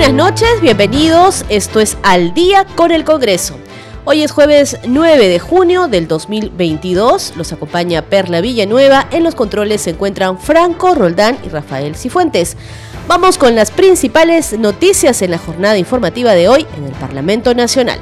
[0.00, 1.44] Buenas noches, bienvenidos.
[1.50, 3.58] Esto es Al día con el Congreso.
[4.06, 7.34] Hoy es jueves 9 de junio del 2022.
[7.36, 9.08] Los acompaña Perla Villanueva.
[9.10, 12.56] En los controles se encuentran Franco Roldán y Rafael Cifuentes.
[13.08, 18.00] Vamos con las principales noticias en la jornada informativa de hoy en el Parlamento Nacional.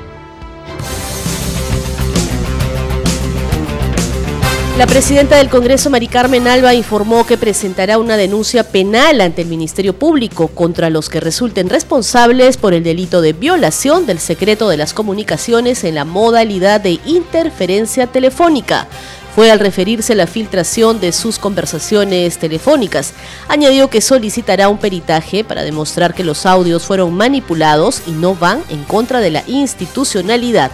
[4.79, 9.49] La presidenta del Congreso, Mari Carmen Alba, informó que presentará una denuncia penal ante el
[9.49, 14.77] Ministerio Público contra los que resulten responsables por el delito de violación del secreto de
[14.77, 18.87] las comunicaciones en la modalidad de interferencia telefónica
[19.35, 23.15] fue al referirse a la filtración de sus conversaciones telefónicas.
[23.49, 28.63] Añadió que solicitará un peritaje para demostrar que los audios fueron manipulados y no van
[28.69, 30.71] en contra de la institucionalidad.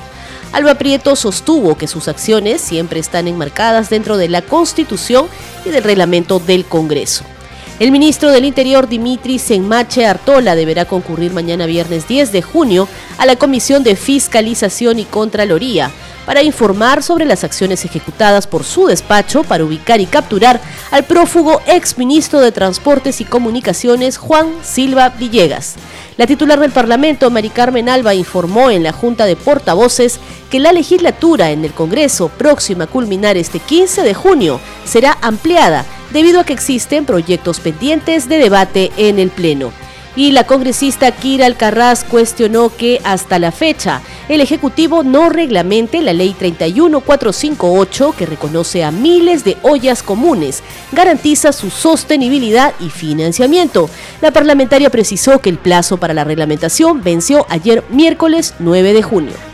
[0.55, 5.27] Alba Prieto sostuvo que sus acciones siempre están enmarcadas dentro de la Constitución
[5.64, 7.24] y del reglamento del Congreso.
[7.80, 12.86] El ministro del Interior, Dimitri Senmache Artola, deberá concurrir mañana viernes 10 de junio
[13.19, 15.91] a la Comisión de Fiscalización y Contraloría
[16.27, 21.61] para informar sobre las acciones ejecutadas por su despacho para ubicar y capturar al prófugo
[21.66, 25.77] exministro de Transportes y Comunicaciones Juan Silva Villegas.
[26.16, 30.72] La titular del Parlamento, Mari Carmen Alba, informó en la Junta de Portavoces que la
[30.72, 36.44] legislatura en el Congreso, próxima a culminar este 15 de junio, será ampliada debido a
[36.44, 39.84] que existen proyectos pendientes de debate en el Pleno
[40.17, 46.12] y la congresista Kira Alcarraz cuestionó que hasta la fecha el Ejecutivo no reglamente la
[46.12, 50.62] Ley 31458 que reconoce a miles de ollas comunes,
[50.93, 53.91] garantiza su sostenibilidad y financiamiento.
[54.21, 59.53] La parlamentaria precisó que el plazo para la reglamentación venció ayer miércoles 9 de junio.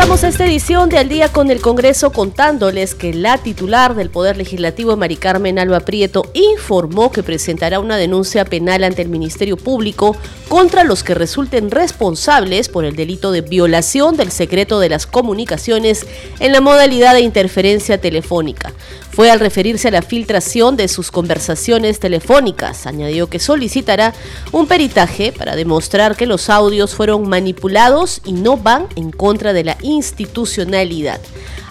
[0.00, 4.38] Empezamos esta edición de Al Día con el Congreso contándoles que la titular del Poder
[4.38, 10.16] Legislativo, Mari Carmen Alba Prieto, informó que presentará una denuncia penal ante el Ministerio Público
[10.48, 16.06] contra los que resulten responsables por el delito de violación del secreto de las comunicaciones
[16.38, 18.72] en la modalidad de interferencia telefónica.
[19.20, 22.86] Fue al referirse a la filtración de sus conversaciones telefónicas.
[22.86, 24.14] Añadió que solicitará
[24.50, 29.62] un peritaje para demostrar que los audios fueron manipulados y no van en contra de
[29.62, 31.20] la institucionalidad.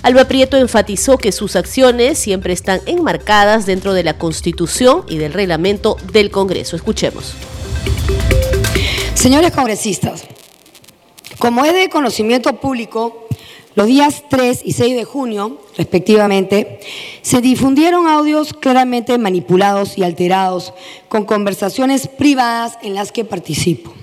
[0.03, 5.33] Alba Prieto enfatizó que sus acciones siempre están enmarcadas dentro de la Constitución y del
[5.33, 6.75] reglamento del Congreso.
[6.75, 7.33] Escuchemos.
[9.15, 10.23] Señores congresistas,
[11.39, 13.27] como es de conocimiento público,
[13.79, 16.81] los días 3 y 6 de junio, respectivamente,
[17.21, 20.73] se difundieron audios claramente manipulados y alterados
[21.07, 23.93] con conversaciones privadas en las que participo.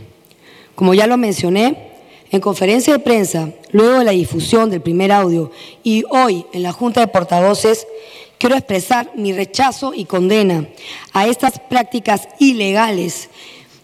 [0.75, 1.91] Como ya lo mencioné,
[2.31, 5.51] en conferencia de prensa, luego de la difusión del primer audio
[5.85, 7.87] y hoy en la Junta de Portavoces,
[8.39, 10.67] quiero expresar mi rechazo y condena
[11.13, 13.29] a estas prácticas ilegales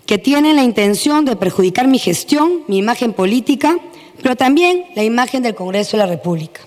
[0.06, 3.78] que tienen la intención de perjudicar mi gestión, mi imagen política,
[4.22, 6.60] pero también la imagen del Congreso de la República.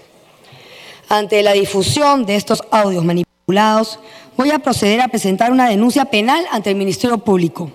[1.10, 4.00] Ante la difusión de estos audios manipulados,
[4.38, 7.72] voy a proceder a presentar una denuncia penal ante el Ministerio Público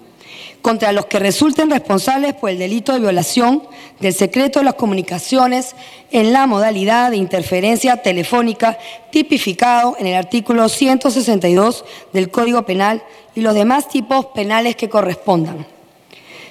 [0.63, 3.63] contra los que resulten responsables por el delito de violación
[3.99, 5.75] del secreto de las comunicaciones
[6.11, 8.79] en la modalidad de interferencia telefónica
[9.11, 13.03] tipificado en el artículo 162 del Código Penal
[13.35, 15.67] y los demás tipos penales que correspondan.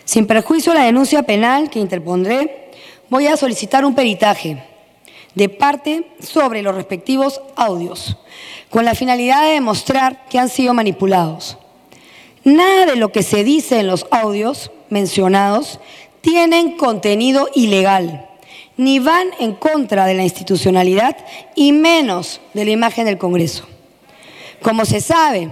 [0.06, 2.69] Sin perjuicio de la denuncia penal que interpondré,
[3.10, 4.64] voy a solicitar un peritaje
[5.36, 8.18] de parte sobre los respectivos audios,
[8.70, 11.58] con la finalidad de demostrar que han sido manipulados.
[12.44, 15.80] Nada de lo que se dice en los audios mencionados
[16.22, 18.28] tienen contenido ilegal,
[18.78, 21.18] ni van en contra de la institucionalidad
[21.56, 23.68] y menos de la imagen del Congreso.
[24.62, 25.50] Como se sabe,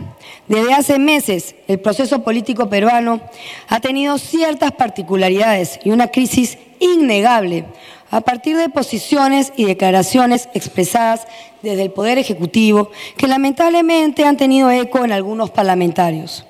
[0.47, 3.21] desde hace meses el proceso político peruano
[3.69, 7.65] ha tenido ciertas particularidades y una crisis innegable
[8.09, 11.27] a partir de posiciones y declaraciones expresadas
[11.61, 16.45] desde el Poder Ejecutivo que lamentablemente han tenido eco en algunos parlamentarios.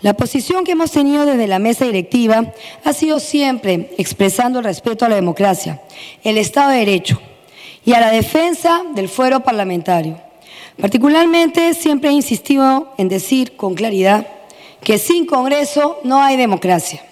[0.00, 2.52] La posición que hemos tenido desde la mesa directiva
[2.84, 5.82] ha sido siempre expresando el respeto a la democracia,
[6.22, 7.20] el Estado de Derecho
[7.84, 10.20] y a la defensa del fuero parlamentario.
[10.80, 14.28] Particularmente siempre he insistido en decir con claridad
[14.82, 17.02] que sin Congreso no hay democracia.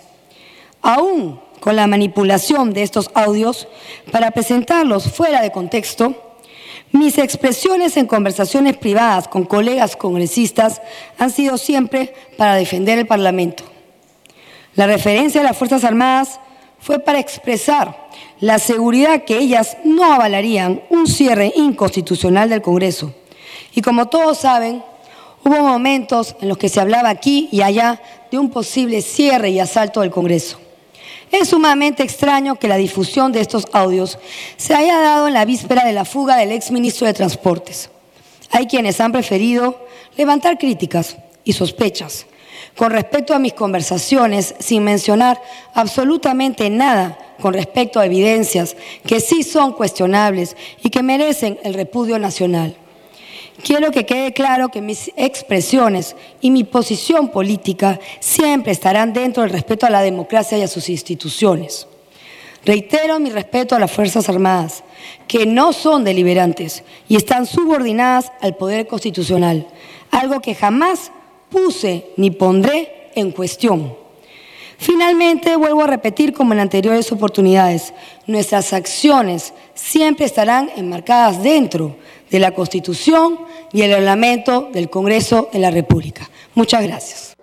[0.81, 3.67] Aún con la manipulación de estos audios
[4.13, 6.37] para presentarlos fuera de contexto,
[6.93, 10.81] mis expresiones en conversaciones privadas con colegas congresistas
[11.19, 13.65] han sido siempre para defender el Parlamento.
[14.77, 16.39] La referencia a las Fuerzas Armadas
[16.79, 23.13] fue para expresar la seguridad que ellas no avalarían un cierre inconstitucional del Congreso.
[23.75, 24.85] Y como todos saben,
[25.43, 29.59] hubo momentos en los que se hablaba aquí y allá de un posible cierre y
[29.59, 30.61] asalto del Congreso.
[31.31, 34.19] Es sumamente extraño que la difusión de estos audios
[34.57, 37.91] se haya dado en la víspera de la fuga del exministro de Transportes.
[38.51, 39.87] Hay quienes han preferido
[40.17, 42.27] levantar críticas y sospechas
[42.77, 45.41] con respecto a mis conversaciones sin mencionar
[45.75, 48.77] absolutamente nada con respecto a evidencias
[49.07, 52.77] que sí son cuestionables y que merecen el repudio nacional.
[53.63, 59.53] Quiero que quede claro que mis expresiones y mi posición política siempre estarán dentro del
[59.53, 61.87] respeto a la democracia y a sus instituciones.
[62.65, 64.83] Reitero mi respeto a las Fuerzas Armadas,
[65.29, 69.69] que no son deliberantes y están subordinadas al poder constitucional,
[70.11, 71.13] algo que jamás
[71.49, 74.06] puse ni pondré en cuestión.
[74.79, 77.95] Finalmente, vuelvo a repetir como en anteriores oportunidades,
[78.27, 81.97] nuestras acciones siempre estarán enmarcadas dentro
[82.31, 83.39] de la Constitución
[83.73, 86.29] y el reglamento del Congreso de la República.
[86.55, 87.37] Muchas gracias.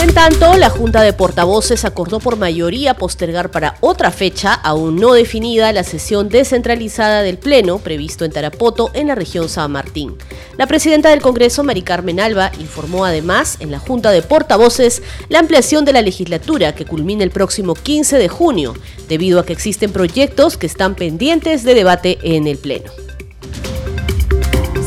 [0.00, 5.12] En tanto, la Junta de Portavoces acordó por mayoría postergar para otra fecha, aún no
[5.12, 10.16] definida, la sesión descentralizada del Pleno previsto en Tarapoto, en la región San Martín.
[10.56, 15.40] La presidenta del Congreso, Mari Carmen Alba, informó además en la Junta de Portavoces la
[15.40, 18.74] ampliación de la legislatura que culmina el próximo 15 de junio,
[19.08, 23.07] debido a que existen proyectos que están pendientes de debate en el Pleno.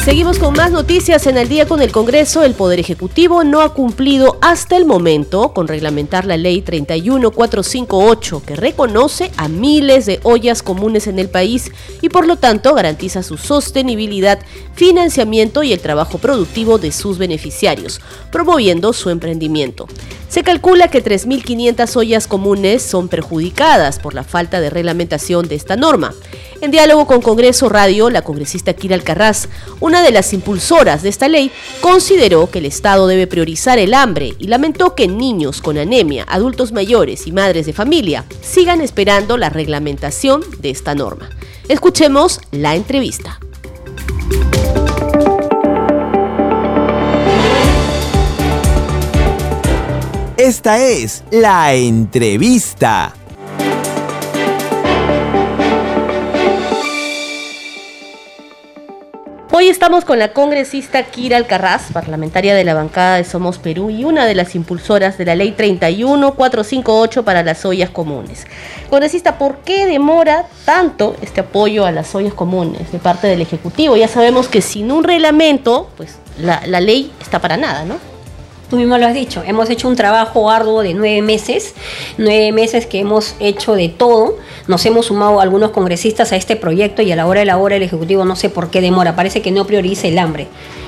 [0.03, 2.43] Seguimos con más noticias en el día con el Congreso.
[2.43, 8.55] El Poder Ejecutivo no ha cumplido hasta el momento con reglamentar la ley 31458 que
[8.55, 11.71] reconoce a miles de ollas comunes en el país
[12.01, 14.39] y por lo tanto garantiza su sostenibilidad,
[14.73, 18.01] financiamiento y el trabajo productivo de sus beneficiarios,
[18.31, 19.87] promoviendo su emprendimiento.
[20.29, 25.75] Se calcula que 3.500 ollas comunes son perjudicadas por la falta de reglamentación de esta
[25.75, 26.13] norma.
[26.61, 29.49] En diálogo con Congreso Radio, la congresista Kira Alcarraz,
[29.99, 31.51] de las impulsoras de esta ley,
[31.81, 36.71] consideró que el Estado debe priorizar el hambre y lamentó que niños con anemia, adultos
[36.71, 41.29] mayores y madres de familia sigan esperando la reglamentación de esta norma.
[41.67, 43.39] Escuchemos la entrevista.
[50.37, 53.13] Esta es la entrevista.
[59.71, 64.25] Estamos con la congresista Kira Alcarraz, parlamentaria de la bancada de Somos Perú y una
[64.25, 68.45] de las impulsoras de la ley 31458 para las ollas comunes.
[68.89, 73.95] Congresista, ¿por qué demora tanto este apoyo a las ollas comunes de parte del Ejecutivo?
[73.95, 78.10] Ya sabemos que sin un reglamento, pues la, la ley está para nada, ¿no?
[78.71, 81.75] Tú mismo lo has dicho, hemos hecho un trabajo arduo de nueve meses,
[82.17, 84.37] nueve meses que hemos hecho de todo,
[84.67, 87.75] nos hemos sumado algunos congresistas a este proyecto y a la hora de la hora
[87.75, 90.47] el Ejecutivo no sé por qué demora, parece que no prioriza el hambre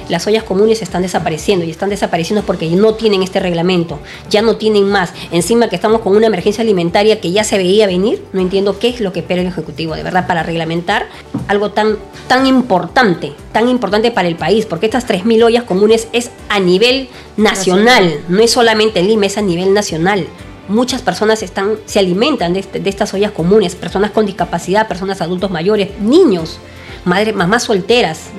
[0.09, 4.57] las ollas comunes están desapareciendo y están desapareciendo porque no tienen este reglamento, ya no
[4.57, 5.13] tienen más.
[5.31, 8.89] Encima que estamos con una emergencia alimentaria que ya se veía venir, no entiendo qué
[8.89, 11.07] es lo que espera el Ejecutivo, de verdad, para reglamentar
[11.47, 16.31] algo tan, tan importante, tan importante para el país, porque estas 3.000 ollas comunes es
[16.49, 20.27] a nivel nacional, no es solamente en Lima, es a nivel nacional
[20.67, 25.51] muchas personas están, se alimentan de, este, estas ollas comunes, personas con discapacidad, personas adultos
[25.51, 26.59] mayores, niños,
[27.05, 28.29] madres, mamás solteras.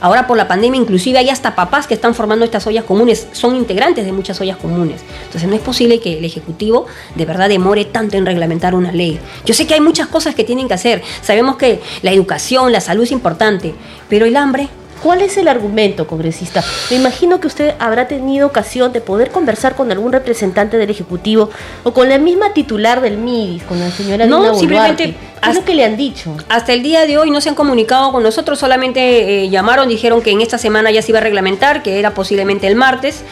[0.00, 3.56] Ahora por la pandemia inclusive hay hasta papás que están formando estas ollas comunes, son
[3.56, 5.02] integrantes de muchas ollas comunes.
[5.24, 9.18] Entonces no es posible que el Ejecutivo de verdad demore tanto en reglamentar una ley.
[9.44, 12.80] Yo sé que hay muchas cosas que tienen que hacer, sabemos que la educación, la
[12.80, 13.74] salud es importante,
[14.08, 14.68] pero el hambre
[15.04, 16.64] ¿Cuál es el argumento, congresista?
[16.88, 21.50] Me imagino que usted habrá tenido ocasión de poder conversar con algún representante del Ejecutivo
[21.82, 25.14] o con la misma titular del MIDIS, con la señora No, simplemente...
[25.42, 26.34] ¿Qué es lo que le han dicho?
[26.48, 30.22] Hasta el día de hoy no se han comunicado con nosotros, solamente eh, llamaron, dijeron
[30.22, 33.24] que en esta semana ya se iba a reglamentar, que era posiblemente el martes,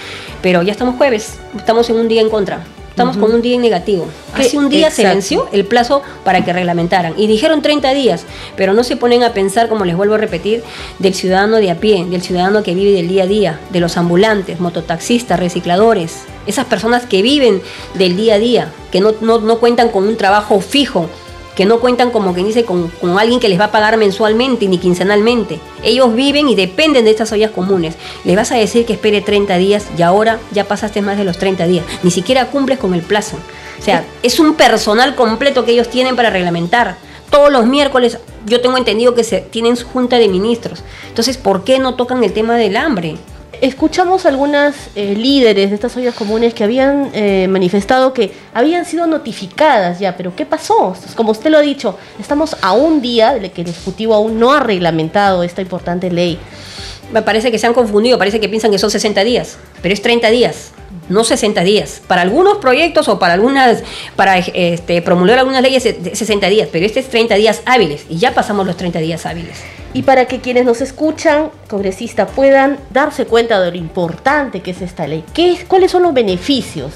[0.43, 2.65] pero ya estamos jueves, estamos en un día en contra.
[2.93, 4.07] Estamos con un día en negativo.
[4.35, 7.15] Hace un día se venció el plazo para que reglamentaran.
[7.17, 10.63] Y dijeron 30 días, pero no se ponen a pensar, como les vuelvo a repetir,
[10.99, 13.97] del ciudadano de a pie, del ciudadano que vive del día a día, de los
[13.97, 17.63] ambulantes, mototaxistas, recicladores, esas personas que viven
[17.95, 21.09] del día a día, que no, no, no cuentan con un trabajo fijo
[21.57, 24.67] que no cuentan como quien dice con, con, alguien que les va a pagar mensualmente
[24.67, 25.61] ni quincenalmente.
[25.83, 27.95] Ellos viven y dependen de estas ollas comunes.
[28.25, 31.39] Le vas a decir que espere 30 días y ahora ya pasaste más de los
[31.39, 31.85] 30 días.
[32.03, 33.37] Ni siquiera cumples con el plazo.
[33.79, 36.97] O sea, es un personal completo que ellos tienen para reglamentar.
[37.31, 40.83] Todos los miércoles yo tengo entendido que se tienen su junta de ministros.
[41.09, 43.17] Entonces, ¿por qué no tocan el tema del hambre?
[43.63, 49.07] Escuchamos algunas eh, líderes de estas ollas comunes que habían eh, manifestado que habían sido
[49.07, 50.97] notificadas ya, pero ¿qué pasó?
[51.15, 54.53] Como usted lo ha dicho, estamos a un día de que el Ejecutivo aún no
[54.53, 56.39] ha reglamentado esta importante ley.
[57.13, 60.03] Me parece que se han confundido, parece que piensan que son 60 días, pero es
[60.03, 60.73] 30 días
[61.09, 62.03] no 60 días.
[62.07, 63.83] Para algunos proyectos o para algunas,
[64.17, 68.35] para este, promulgar algunas leyes, 60 días, pero este es 30 días hábiles y ya
[68.35, 69.59] pasamos los 30 días hábiles.
[69.95, 74.81] Y para que quienes nos escuchan, congresistas, puedan darse cuenta de lo importante que es
[74.81, 76.93] esta ley, ¿qué ¿cuáles son los beneficios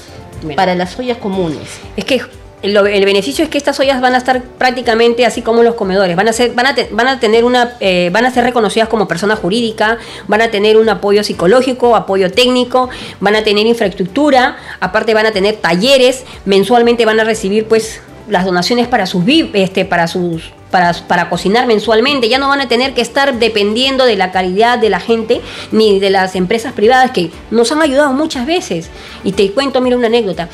[0.55, 1.79] para las ollas comunes?
[1.95, 2.21] Es que
[2.63, 6.27] el, beneficio es que estas ollas van a estar prácticamente así como los comedores, van
[6.27, 9.35] a ser, van a, van a tener una, eh, van a ser reconocidas como persona
[9.35, 15.27] jurídica, van a tener un apoyo psicológico, apoyo técnico, van a tener infraestructura, aparte van
[15.27, 19.23] a tener talleres, mensualmente van a recibir pues las donaciones para sus
[19.53, 24.03] este, para sus para, para, cocinar mensualmente, ya no van a tener que estar dependiendo
[24.03, 25.39] de la calidad de la gente
[25.71, 28.89] ni de las empresas privadas que nos han ayudado muchas veces.
[29.23, 30.49] Y te cuento, mira una anécdota.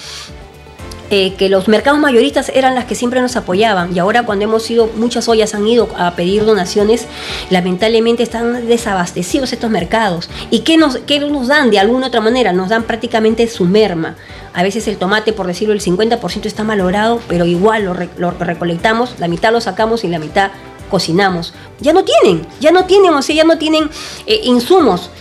[1.15, 4.67] Eh, que los mercados mayoristas eran las que siempre nos apoyaban y ahora cuando hemos
[4.71, 7.05] ido, muchas ollas han ido a pedir donaciones,
[7.51, 10.27] lamentablemente están desabastecidos estos mercados.
[10.49, 12.51] ¿Y qué nos, nos dan de alguna otra manera?
[12.51, 14.15] Nos dan prácticamente su merma.
[14.55, 17.83] A veces el tomate, por decirlo, el 50% está malogrado, pero igual
[18.17, 20.49] lo, recolectamos, la mitad lo sacamos y la mitad
[20.89, 21.53] cocinamos.
[21.79, 23.87] Ya no tienen, ya no tienen, o sea, ya no tienen
[24.25, 25.11] eh, insumos.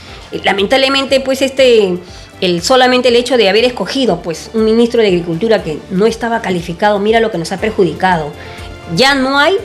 [0.42, 1.98] Lamentablemente, pues este
[2.42, 6.42] el solamente el hecho de haber escogido pues un ministro de Agricultura que no estaba
[6.42, 8.32] calificado, mira lo que nos ha perjudicado.
[8.96, 9.56] Ya no hay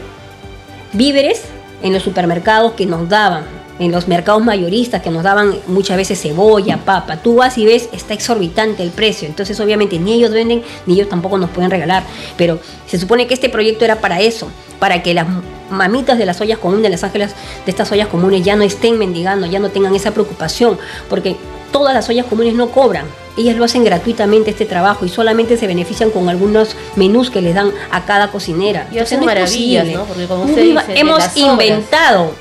[0.94, 1.42] víveres
[1.82, 3.46] en los supermercados que nos daban,
[3.80, 7.18] en los mercados mayoristas que nos daban muchas veces cebolla, papa.
[7.18, 9.28] Tú vas y ves, está exorbitante el precio.
[9.28, 12.04] Entonces, obviamente, ni ellos venden, ni ellos tampoco nos pueden regalar.
[12.38, 15.28] Pero se supone que este proyecto era para eso, para que las
[15.70, 17.32] mamitas de las ollas comunes, de las ángeles
[17.66, 20.78] de estas ollas comunes, ya no estén mendigando, ya no tengan esa preocupación.
[21.10, 21.36] Porque
[21.72, 23.06] todas las ollas comunes no cobran.
[23.38, 27.54] Ellas lo hacen gratuitamente este trabajo y solamente se benefician con algunos menús que les
[27.54, 28.88] dan a cada cocinera.
[28.92, 30.06] Y hacen maravillas, ¿no?
[30.06, 32.32] Porque como usted dice, hemos inventado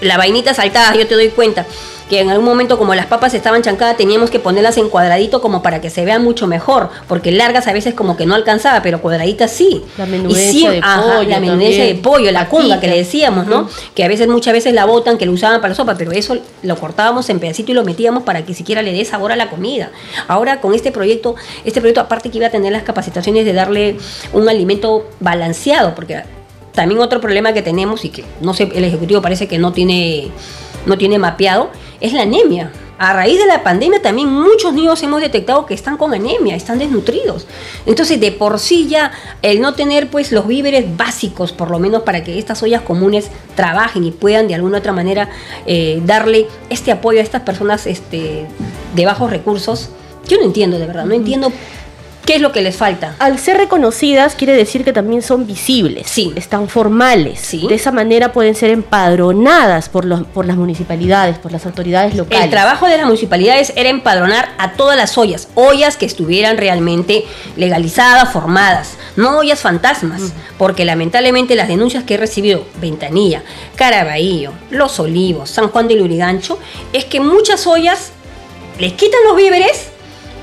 [0.00, 1.66] la vainita saltada, yo te doy cuenta
[2.08, 5.62] que en algún momento como las papas estaban chancadas teníamos que ponerlas en cuadradito como
[5.62, 9.00] para que se vean mucho mejor, porque largas a veces como que no alcanzaba, pero
[9.00, 9.82] cuadraditas sí.
[9.96, 11.28] La menudencia de pollo.
[11.28, 13.68] la menudencia de pollo, la cunda que le decíamos, ¿no?
[13.94, 16.36] Que a veces muchas veces la botan, que lo usaban para la sopa, pero eso
[16.62, 19.48] lo cortábamos en pedacito y lo metíamos para que siquiera le dé sabor a la
[19.48, 19.90] comida.
[20.28, 23.96] Ahora con este proyecto, este proyecto aparte que iba a tener las capacitaciones de darle
[24.32, 26.22] un alimento balanceado, porque
[26.74, 30.30] también otro problema que tenemos y que no sé, el ejecutivo parece que no tiene
[30.86, 32.70] no tiene mapeado, es la anemia.
[32.96, 36.78] A raíz de la pandemia también muchos niños hemos detectado que están con anemia, están
[36.78, 37.46] desnutridos.
[37.86, 39.10] Entonces, de por sí ya
[39.42, 43.30] el no tener pues los víveres básicos, por lo menos para que estas ollas comunes
[43.56, 45.28] trabajen y puedan de alguna otra manera
[45.66, 48.46] eh, darle este apoyo a estas personas este,
[48.94, 49.90] de bajos recursos,
[50.28, 51.52] yo no entiendo de verdad, no entiendo
[52.24, 53.16] ¿Qué es lo que les falta?
[53.18, 56.32] Al ser reconocidas quiere decir que también son visibles, sí.
[56.36, 57.40] están formales.
[57.40, 57.66] Sí.
[57.68, 62.44] De esa manera pueden ser empadronadas por, los, por las municipalidades, por las autoridades locales.
[62.44, 67.26] El trabajo de las municipalidades era empadronar a todas las ollas, ollas que estuvieran realmente
[67.56, 70.30] legalizadas, formadas, no ollas fantasmas, mm.
[70.56, 73.42] porque lamentablemente las denuncias que he recibido, Ventanilla,
[73.76, 76.58] Caraballo, Los Olivos, San Juan de Lurigancho,
[76.94, 78.12] es que muchas ollas
[78.78, 79.93] les quitan los víveres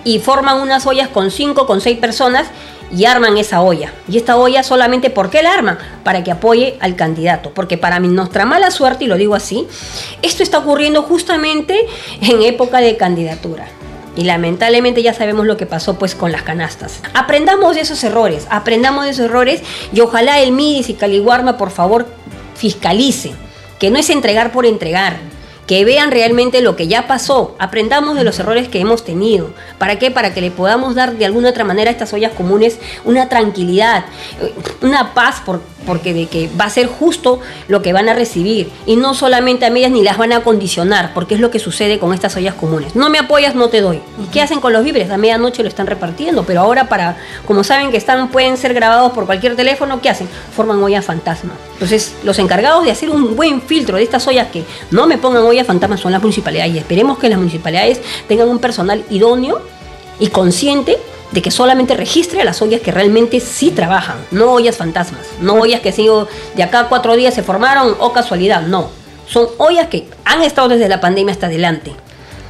[0.03, 2.47] y forman unas ollas con cinco, con seis personas
[2.95, 3.93] y arman esa olla.
[4.07, 5.77] Y esta olla solamente, ¿por qué la arman?
[6.03, 7.51] Para que apoye al candidato.
[7.53, 9.67] Porque para nuestra mala suerte, y lo digo así,
[10.21, 11.85] esto está ocurriendo justamente
[12.21, 13.67] en época de candidatura.
[14.15, 16.99] Y lamentablemente ya sabemos lo que pasó pues con las canastas.
[17.13, 19.61] Aprendamos de esos errores, aprendamos de esos errores
[19.93, 22.07] y ojalá el MIDIS y Caliguarma por favor
[22.55, 23.31] fiscalice,
[23.79, 25.15] que no es entregar por entregar,
[25.71, 29.51] que vean realmente lo que ya pasó, aprendamos de los errores que hemos tenido.
[29.77, 30.11] ¿Para qué?
[30.11, 34.03] Para que le podamos dar de alguna otra manera a estas ollas comunes una tranquilidad,
[34.81, 38.69] una paz por, porque de que va a ser justo lo que van a recibir
[38.85, 41.99] y no solamente a medias ni las van a condicionar, porque es lo que sucede
[41.99, 42.95] con estas ollas comunes.
[42.95, 44.01] No me apoyas, no te doy.
[44.21, 45.09] ¿Y qué hacen con los víveres?
[45.09, 47.15] A medianoche lo están repartiendo, pero ahora para,
[47.47, 50.27] como saben que están, pueden ser grabados por cualquier teléfono, ¿qué hacen?
[50.53, 51.53] Forman ollas fantasma.
[51.73, 55.43] Entonces, los encargados de hacer un buen filtro de estas ollas que no me pongan
[55.43, 59.61] ollas fantasmas son las municipalidades y esperemos que las municipalidades tengan un personal idóneo
[60.19, 60.97] y consciente
[61.31, 65.53] de que solamente registre a las ollas que realmente sí trabajan, no ollas fantasmas, no
[65.55, 68.89] ollas que sigo de acá cuatro días se formaron o casualidad, no.
[69.27, 71.93] Son ollas que han estado desde la pandemia hasta adelante.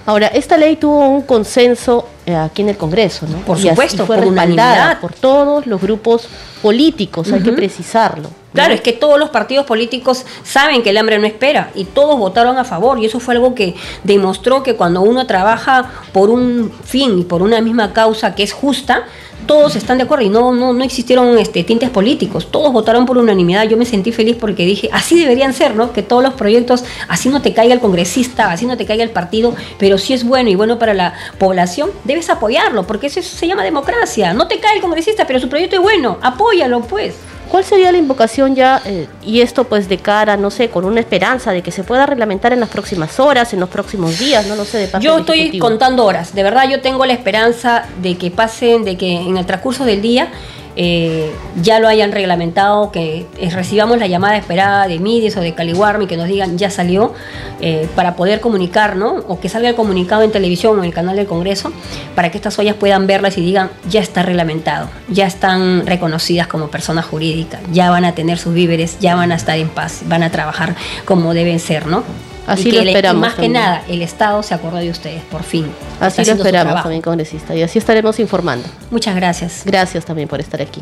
[0.07, 3.37] Ahora, esta ley tuvo un consenso eh, aquí en el Congreso, ¿no?
[3.39, 4.99] Por supuesto, fue por respaldada unanimidad.
[4.99, 6.27] por todos los grupos
[6.61, 8.40] políticos, hay que precisarlo.
[8.53, 12.17] Claro, es que todos los partidos políticos saben que el hambre no espera y todos
[12.17, 16.71] votaron a favor y eso fue algo que demostró que cuando uno trabaja por un
[16.83, 19.05] fin y por una misma causa que es justa,
[19.45, 23.17] todos están de acuerdo y no, no, no existieron este, tintes políticos, todos votaron por
[23.17, 23.67] unanimidad.
[23.67, 25.93] Yo me sentí feliz porque dije, así deberían ser, ¿no?
[25.93, 29.09] Que todos los proyectos, así no te caiga el congresista, así no te caiga el
[29.09, 33.47] partido, pero si es bueno y bueno para la población, debes apoyarlo, porque eso se
[33.47, 34.33] llama democracia.
[34.33, 37.15] No te cae el congresista, pero su proyecto es bueno, apóyalo pues.
[37.51, 41.01] ¿Cuál sería la invocación ya, eh, y esto pues de cara, no sé, con una
[41.01, 44.55] esperanza de que se pueda reglamentar en las próximas horas, en los próximos días, no
[44.55, 45.67] lo sé, de parte Yo estoy Ejecutivo?
[45.67, 46.33] contando horas.
[46.33, 50.01] De verdad, yo tengo la esperanza de que pasen, de que en el transcurso del
[50.01, 50.29] día
[50.83, 55.53] eh, ya lo hayan reglamentado, que eh, recibamos la llamada esperada de Midis o de
[55.53, 57.13] Caliwarmi, que nos digan ya salió,
[57.59, 59.17] eh, para poder comunicar, ¿no?
[59.27, 61.71] O que salga el comunicado en televisión o en el canal del Congreso,
[62.15, 66.69] para que estas ollas puedan verlas y digan ya está reglamentado, ya están reconocidas como
[66.69, 70.23] personas jurídicas, ya van a tener sus víveres, ya van a estar en paz, van
[70.23, 72.03] a trabajar como deben ser, ¿no?
[72.53, 73.53] Así y lo que el- esperamos Más que también.
[73.53, 75.67] nada, el Estado se acordó de ustedes, por fin.
[75.99, 78.67] Así lo esperamos también, congresista, y así estaremos informando.
[78.89, 79.61] Muchas gracias.
[79.65, 80.81] Gracias también por estar aquí.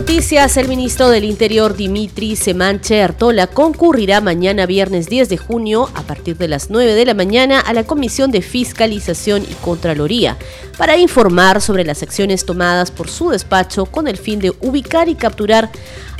[0.00, 6.00] Noticias, el ministro del Interior Dimitri Semanche Artola concurrirá mañana viernes 10 de junio a
[6.04, 10.38] partir de las 9 de la mañana a la Comisión de Fiscalización y Contraloría
[10.78, 15.16] para informar sobre las acciones tomadas por su despacho con el fin de ubicar y
[15.16, 15.70] capturar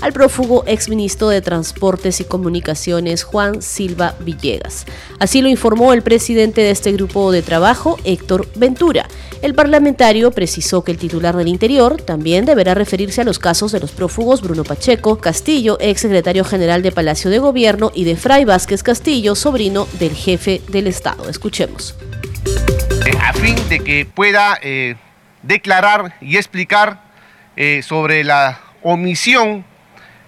[0.02, 4.84] al prófugo exministro de Transportes y Comunicaciones Juan Silva Villegas.
[5.18, 8.99] Así lo informó el presidente de este grupo de trabajo, Héctor Ventura.
[9.42, 13.80] El parlamentario precisó que el titular del Interior también deberá referirse a los casos de
[13.80, 18.44] los prófugos Bruno Pacheco Castillo, ex secretario general de Palacio de Gobierno, y de Fray
[18.44, 21.30] Vázquez Castillo, sobrino del jefe del Estado.
[21.30, 21.96] Escuchemos.
[23.06, 24.96] eh, a fin de que pueda eh,
[25.42, 27.02] declarar y explicar
[27.56, 29.64] eh, sobre la omisión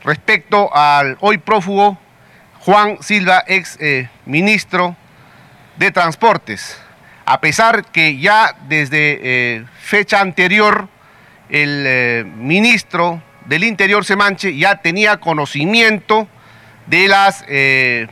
[0.05, 1.99] respecto al hoy prófugo
[2.61, 3.79] Juan Silva, ex
[4.25, 4.97] ministro
[5.77, 6.79] de Transportes.
[7.25, 10.89] A pesar que ya desde eh, fecha anterior
[11.49, 16.27] el eh, ministro del Interior Semanche ya tenía conocimiento
[16.87, 18.09] de las eh,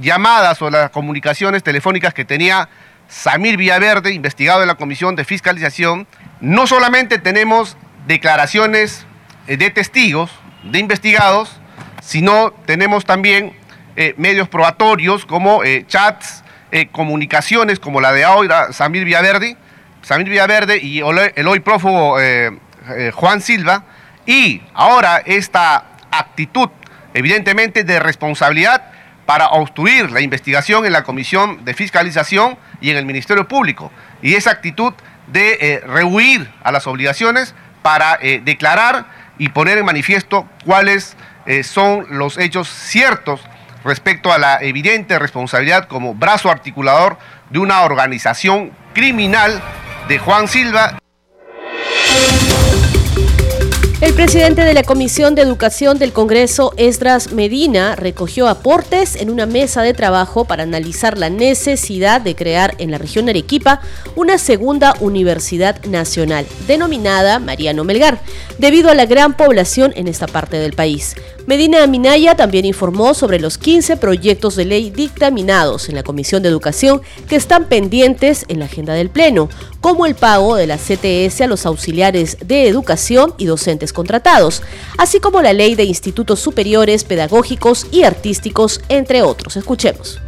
[0.00, 2.68] llamadas o las comunicaciones telefónicas que tenía
[3.08, 6.06] Samir Villaverde, investigado en la Comisión de Fiscalización,
[6.40, 9.06] no solamente tenemos declaraciones
[9.46, 10.30] de testigos,
[10.62, 11.58] de investigados,
[12.02, 13.54] sino tenemos también
[14.16, 19.56] medios probatorios como chats, eh, comunicaciones como la de ahora Samir Villaverde,
[20.02, 22.58] Samir Villaverde y el hoy prófugo eh,
[22.90, 23.84] eh, Juan Silva,
[24.26, 26.68] y ahora esta actitud
[27.14, 28.84] evidentemente de responsabilidad
[29.24, 33.90] para obstruir la investigación en la Comisión de Fiscalización y en el Ministerio Público.
[34.20, 34.92] Y esa actitud
[35.26, 39.06] de eh, rehuir a las obligaciones para declarar
[39.38, 41.16] y poner en manifiesto cuáles
[41.62, 43.40] son los hechos ciertos
[43.84, 47.18] respecto a la evidente responsabilidad como brazo articulador
[47.50, 49.60] de una organización criminal
[50.08, 50.98] de Juan Silva
[54.18, 59.82] presidente de la Comisión de Educación del Congreso, Esdras Medina, recogió aportes en una mesa
[59.82, 63.80] de trabajo para analizar la necesidad de crear en la región Arequipa
[64.16, 68.20] una segunda universidad nacional, denominada Mariano Melgar,
[68.58, 71.14] debido a la gran población en esta parte del país.
[71.48, 76.50] Medina Minaya también informó sobre los 15 proyectos de ley dictaminados en la Comisión de
[76.50, 79.48] Educación que están pendientes en la agenda del Pleno,
[79.80, 84.07] como el pago de la CTS a los auxiliares de educación y docentes contratados,
[84.96, 89.56] así como la ley de institutos superiores, pedagógicos y artísticos, entre otros.
[89.56, 90.18] Escuchemos.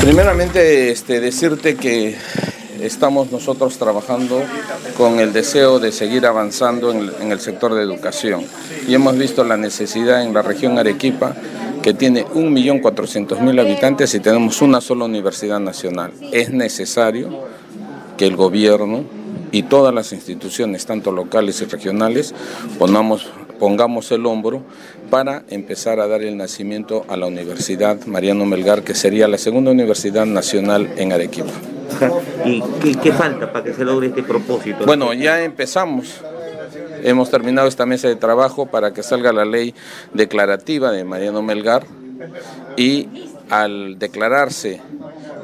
[0.00, 2.16] Primeramente, este, decirte que
[2.82, 4.42] estamos nosotros trabajando
[4.98, 8.44] con el deseo de seguir avanzando en, el- en el sector de educación
[8.86, 11.34] y hemos visto la necesidad en la región Arequipa
[11.82, 16.12] que tiene 1.400.000 habitantes y tenemos una sola universidad nacional.
[16.32, 17.44] Es necesario
[18.18, 19.04] que el gobierno
[19.54, 22.34] y todas las instituciones, tanto locales y regionales,
[22.76, 24.64] pongamos, pongamos el hombro
[25.10, 29.70] para empezar a dar el nacimiento a la Universidad Mariano Melgar, que sería la segunda
[29.70, 31.52] universidad nacional en Arequipa.
[32.44, 34.86] ¿Y qué, qué falta para que se logre este propósito?
[34.86, 36.20] Bueno, ya empezamos.
[37.04, 39.72] Hemos terminado esta mesa de trabajo para que salga la ley
[40.14, 41.86] declarativa de Mariano Melgar
[42.76, 43.08] y
[43.50, 44.80] al declararse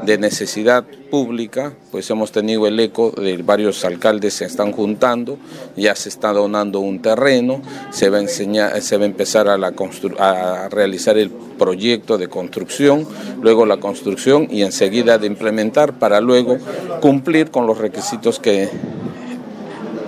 [0.04, 5.38] de necesidad pública, pues hemos tenido el eco de varios alcaldes se están juntando,
[5.76, 7.60] ya se está donando un terreno,
[7.90, 9.72] se va a, enseñar, se va a empezar a, la
[10.18, 13.06] a realizar el proyecto de construcción,
[13.42, 16.58] luego la construcción y enseguida de implementar para luego
[17.00, 18.68] cumplir con los requisitos que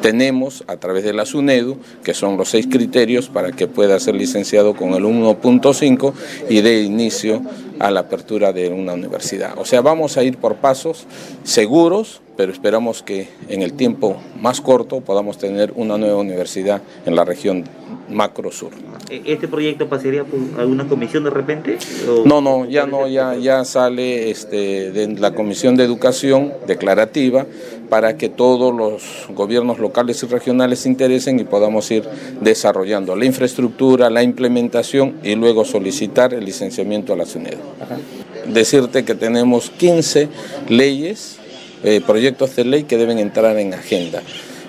[0.02, 4.16] tenemos a través de la SUNEDU, que son los seis criterios para que pueda ser
[4.16, 6.12] licenciado con el 1.5
[6.50, 7.40] y de inicio
[7.78, 9.54] a la apertura de una universidad.
[9.56, 11.06] O sea, vamos a ir por pasos
[11.44, 17.14] seguros, pero esperamos que en el tiempo más corto podamos tener una nueva universidad en
[17.14, 17.64] la región
[18.12, 18.70] macro sur.
[19.10, 21.78] ¿E-, ¿Este proyecto pasaría por alguna comisión de repente?
[22.24, 27.46] No, no, ya no, ya, ya sale este, de la Comisión de Educación declarativa
[27.88, 29.02] para que todos los
[29.34, 32.04] gobiernos locales y regionales se interesen y podamos ir
[32.40, 37.58] desarrollando la infraestructura, la implementación y luego solicitar el licenciamiento a la SUNED.
[38.46, 40.28] Decirte que tenemos 15
[40.68, 41.36] leyes,
[41.84, 44.22] eh, proyectos de ley que deben entrar en agenda.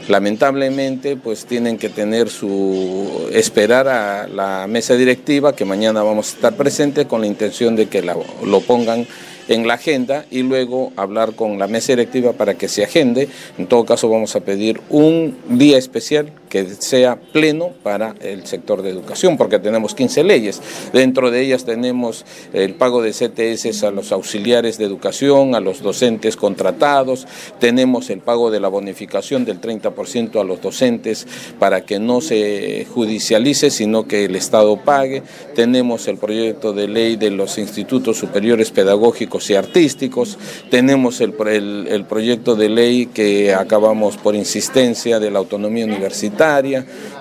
[0.08, 6.36] Lamentablemente, pues tienen que tener su esperar a la mesa directiva, que mañana vamos a
[6.36, 9.08] estar presentes con la intención de que lo pongan
[9.48, 13.30] en la agenda y luego hablar con la mesa directiva para que se agende.
[13.58, 18.84] En todo caso, vamos a pedir un día especial que sea pleno para el sector
[18.84, 20.62] de educación, porque tenemos 15 leyes.
[20.94, 25.82] Dentro de ellas tenemos el pago de CTS a los auxiliares de educación, a los
[25.82, 27.26] docentes contratados,
[27.58, 31.26] tenemos el pago de la bonificación del 30% a los docentes
[31.58, 35.24] para que no se judicialice, sino que el Estado pague,
[35.56, 40.38] tenemos el proyecto de ley de los institutos superiores pedagógicos y artísticos,
[40.70, 46.43] tenemos el, proyecto de ley que acabamos por insistencia de la autonomía universitaria,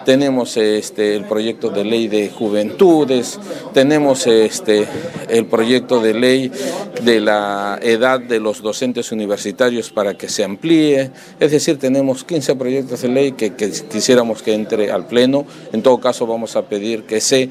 [0.04, 3.38] tenemos este, el proyecto de ley de juventudes,
[3.72, 4.86] tenemos este,
[5.28, 6.52] el proyecto de ley
[7.02, 12.56] de la edad de los docentes universitarios para que se amplíe, es decir, tenemos 15
[12.56, 16.62] proyectos de ley que, que quisiéramos que entre al Pleno, en todo caso vamos a
[16.62, 17.48] pedir que se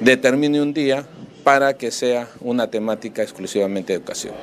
[0.00, 1.04] determine un día
[1.42, 4.34] para que sea una temática exclusivamente de educación.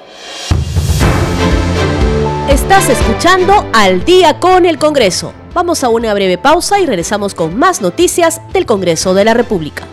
[2.50, 5.34] Estás escuchando Al día con el Congreso.
[5.56, 9.88] Vamos a una breve pausa y regresamos con más noticias del Congreso de la República.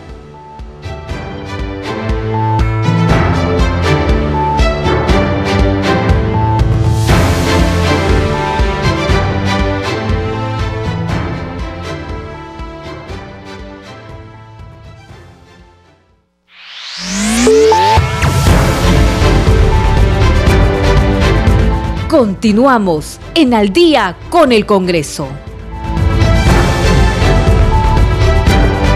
[22.43, 25.29] Continuamos en Al día con el Congreso.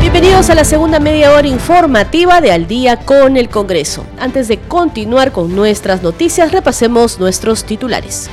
[0.01, 4.05] Bienvenidos a la segunda media hora informativa de Al día con el Congreso.
[4.19, 8.29] Antes de continuar con nuestras noticias, repasemos nuestros titulares.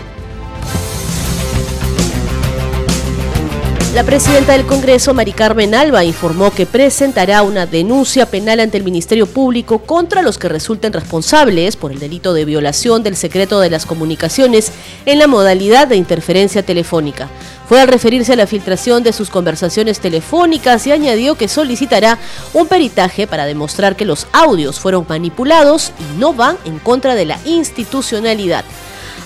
[3.94, 8.82] La presidenta del Congreso, Mari Carmen Alba, informó que presentará una denuncia penal ante el
[8.82, 13.70] Ministerio Público contra los que resulten responsables por el delito de violación del secreto de
[13.70, 14.72] las comunicaciones
[15.06, 17.28] en la modalidad de interferencia telefónica
[17.68, 22.18] fue al referirse a la filtración de sus conversaciones telefónicas y añadió que solicitará
[22.52, 27.24] un peritaje para demostrar que los audios fueron manipulados y no van en contra de
[27.24, 28.64] la institucionalidad.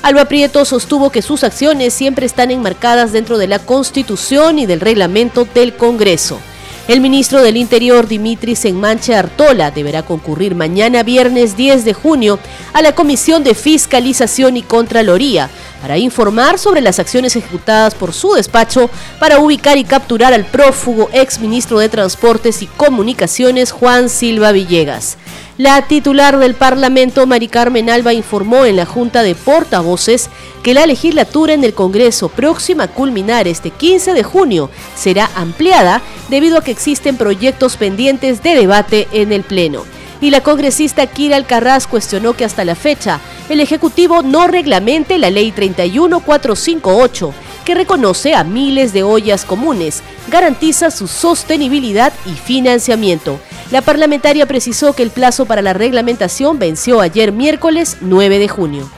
[0.03, 4.81] Alba Prieto sostuvo que sus acciones siempre están enmarcadas dentro de la Constitución y del
[4.81, 6.39] reglamento del Congreso.
[6.87, 12.39] El ministro del Interior, Dimitris Enmanche Artola, deberá concurrir mañana viernes 10 de junio
[12.73, 15.51] a la Comisión de Fiscalización y Contraloría
[15.83, 18.89] para informar sobre las acciones ejecutadas por su despacho
[19.21, 25.19] para ubicar y capturar al prófugo ex ministro de Transportes y Comunicaciones, Juan Silva Villegas.
[25.59, 30.31] La titular del Parlamento, Mari Carmen Alba, informó en la Junta de Portavoces
[30.63, 36.01] que la legislatura en el Congreso próxima a culminar este 15 de junio será ampliada
[36.29, 39.83] debido a que existen proyectos pendientes de debate en el Pleno.
[40.21, 43.19] Y la congresista Kira Alcarraz cuestionó que hasta la fecha
[43.49, 47.35] el Ejecutivo no reglamente la Ley 31458
[47.69, 53.39] que reconoce a miles de ollas comunes, garantiza su sostenibilidad y financiamiento.
[53.71, 58.91] La parlamentaria precisó que el plazo para la reglamentación venció ayer miércoles 9 de junio.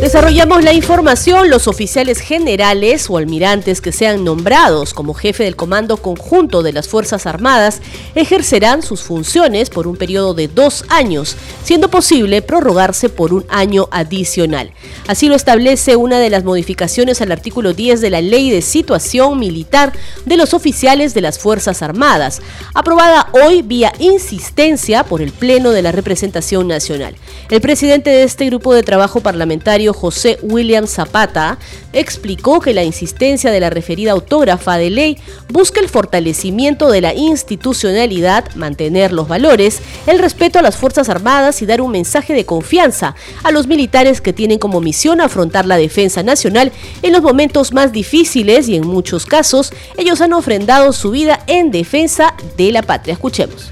[0.00, 1.50] Desarrollamos la información.
[1.50, 6.88] Los oficiales generales o almirantes que sean nombrados como jefe del Comando Conjunto de las
[6.88, 7.82] Fuerzas Armadas
[8.14, 13.88] ejercerán sus funciones por un periodo de dos años, siendo posible prorrogarse por un año
[13.90, 14.72] adicional.
[15.06, 19.38] Así lo establece una de las modificaciones al artículo 10 de la Ley de Situación
[19.38, 19.92] Militar
[20.24, 22.40] de los Oficiales de las Fuerzas Armadas,
[22.72, 27.16] aprobada hoy vía insistencia por el Pleno de la Representación Nacional.
[27.50, 31.58] El presidente de este grupo de trabajo parlamentario José William Zapata,
[31.92, 37.14] explicó que la insistencia de la referida autógrafa de ley busca el fortalecimiento de la
[37.14, 42.46] institucionalidad, mantener los valores, el respeto a las Fuerzas Armadas y dar un mensaje de
[42.46, 46.72] confianza a los militares que tienen como misión afrontar la defensa nacional
[47.02, 51.70] en los momentos más difíciles y en muchos casos ellos han ofrendado su vida en
[51.70, 53.14] defensa de la patria.
[53.14, 53.70] Escuchemos.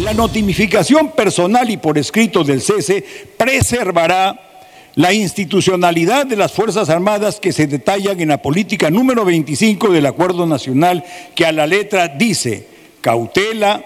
[0.00, 3.04] La notificación personal y por escrito del cese
[3.36, 4.53] preservará
[4.94, 10.06] la institucionalidad de las Fuerzas Armadas que se detallan en la política número 25 del
[10.06, 11.04] Acuerdo Nacional,
[11.34, 12.66] que a la letra dice
[13.00, 13.84] cautela,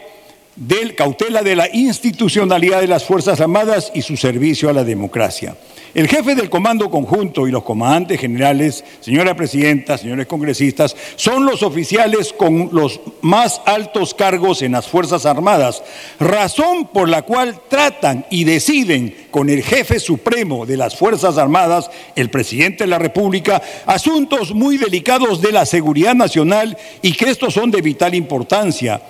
[0.55, 5.57] del, cautela de la institucionalidad de las Fuerzas Armadas y su servicio a la democracia.
[5.95, 11.63] El jefe del Comando Conjunto y los comandantes generales, señora Presidenta, señores congresistas, son los
[11.63, 15.83] oficiales con los más altos cargos en las Fuerzas Armadas,
[16.21, 21.91] razón por la cual tratan y deciden con el jefe supremo de las Fuerzas Armadas,
[22.17, 27.55] el presidente de la República, asuntos muy delicados de la seguridad nacional y que estos
[27.55, 29.01] son de vital importancia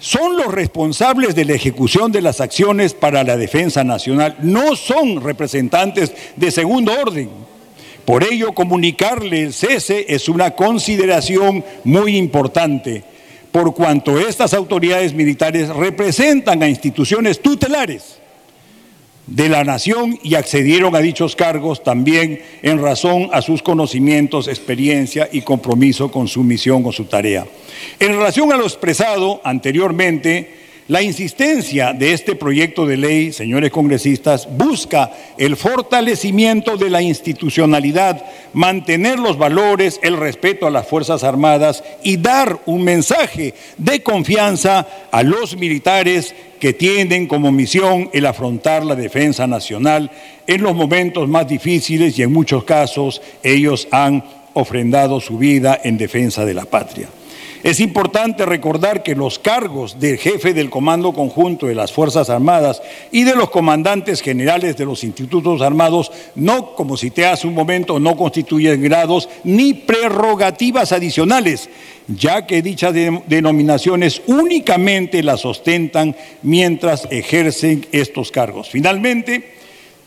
[0.00, 5.22] son los responsables de la ejecución de las acciones para la defensa nacional, no son
[5.22, 7.30] representantes de segundo orden.
[8.04, 13.04] Por ello, comunicarle el cese es una consideración muy importante,
[13.52, 18.19] por cuanto estas autoridades militares representan a instituciones tutelares
[19.30, 25.28] de la nación y accedieron a dichos cargos también en razón a sus conocimientos, experiencia
[25.30, 27.46] y compromiso con su misión o su tarea.
[28.00, 30.59] En relación a lo expresado anteriormente,
[30.90, 38.24] la insistencia de este proyecto de ley, señores congresistas, busca el fortalecimiento de la institucionalidad,
[38.54, 44.84] mantener los valores, el respeto a las Fuerzas Armadas y dar un mensaje de confianza
[45.12, 50.10] a los militares que tienen como misión el afrontar la defensa nacional
[50.48, 54.24] en los momentos más difíciles y en muchos casos ellos han
[54.54, 57.06] ofrendado su vida en defensa de la patria.
[57.62, 62.80] Es importante recordar que los cargos del jefe del Comando Conjunto de las Fuerzas Armadas
[63.12, 68.00] y de los comandantes generales de los institutos armados no, como cité hace un momento,
[68.00, 71.68] no constituyen grados ni prerrogativas adicionales,
[72.08, 72.94] ya que dichas
[73.26, 78.70] denominaciones únicamente las ostentan mientras ejercen estos cargos.
[78.70, 79.59] Finalmente,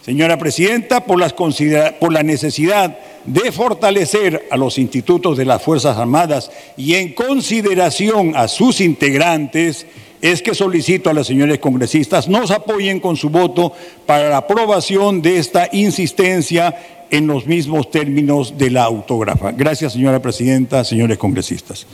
[0.04, 6.96] señora Presidenta, por, la necesidad de fortalecer a los institutos de las Fuerzas Armadas y
[6.96, 9.86] en consideración a sus integrantes,
[10.22, 13.74] es que solicito a las señores congresistas nos apoyen con su voto
[14.06, 16.76] para la aprobación de esta insistencia
[17.10, 19.52] en los mismos términos de la autógrafa.
[19.52, 21.86] Gracias, señora presidenta, señores congresistas.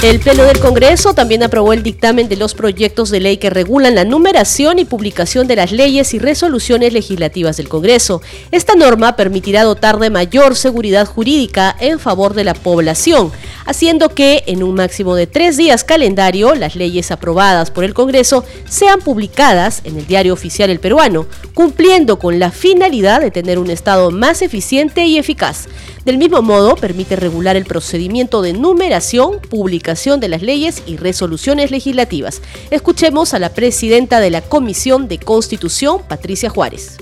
[0.00, 3.96] El Pleno del Congreso también aprobó el dictamen de los proyectos de ley que regulan
[3.96, 8.22] la numeración y publicación de las leyes y resoluciones legislativas del Congreso.
[8.52, 13.32] Esta norma permitirá dotar de mayor seguridad jurídica en favor de la población,
[13.66, 18.44] haciendo que en un máximo de tres días calendario las leyes aprobadas por el Congreso
[18.68, 23.68] sean publicadas en el Diario Oficial El Peruano, cumpliendo con la finalidad de tener un
[23.68, 25.66] Estado más eficiente y eficaz.
[26.08, 31.70] Del mismo modo, permite regular el procedimiento de numeración, publicación de las leyes y resoluciones
[31.70, 32.40] legislativas.
[32.70, 36.96] Escuchemos a la presidenta de la Comisión de Constitución, Patricia Juárez.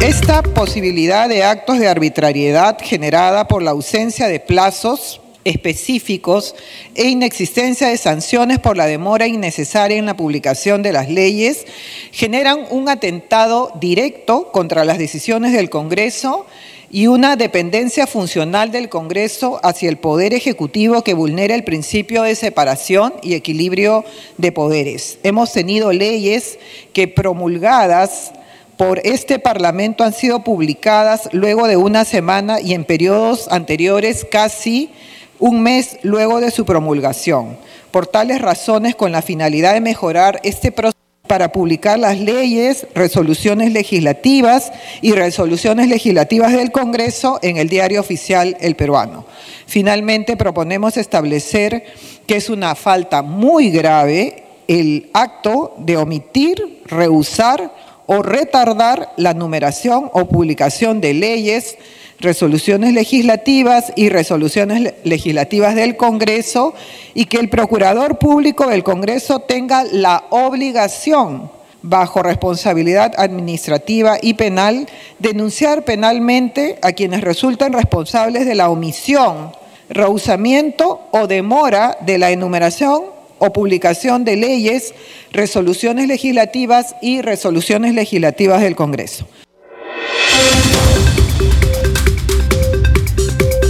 [0.00, 6.54] Esta posibilidad de actos de arbitrariedad generada por la ausencia de plazos específicos
[6.94, 11.64] e inexistencia de sanciones por la demora innecesaria en la publicación de las leyes
[12.12, 16.46] generan un atentado directo contra las decisiones del Congreso
[16.90, 22.34] y una dependencia funcional del Congreso hacia el Poder Ejecutivo que vulnera el principio de
[22.34, 24.04] separación y equilibrio
[24.38, 25.18] de poderes.
[25.22, 26.58] Hemos tenido leyes
[26.92, 28.32] que promulgadas
[28.76, 34.90] por este Parlamento han sido publicadas luego de una semana y en periodos anteriores casi
[35.38, 37.58] un mes luego de su promulgación.
[37.90, 43.72] Por tales razones, con la finalidad de mejorar este proceso para publicar las leyes, resoluciones
[43.72, 49.26] legislativas y resoluciones legislativas del Congreso en el diario oficial El Peruano.
[49.66, 51.84] Finalmente, proponemos establecer
[52.26, 57.72] que es una falta muy grave el acto de omitir, rehusar
[58.06, 61.76] o retardar la numeración o publicación de leyes,
[62.20, 66.74] resoluciones legislativas y resoluciones legislativas del Congreso
[67.14, 71.50] y que el Procurador Público del Congreso tenga la obligación
[71.82, 74.88] bajo responsabilidad administrativa y penal,
[75.20, 79.52] denunciar penalmente a quienes resulten responsables de la omisión,
[79.88, 83.04] rehusamiento o demora de la enumeración
[83.38, 84.92] o publicación de leyes,
[85.32, 89.26] resoluciones legislativas y resoluciones legislativas del Congreso.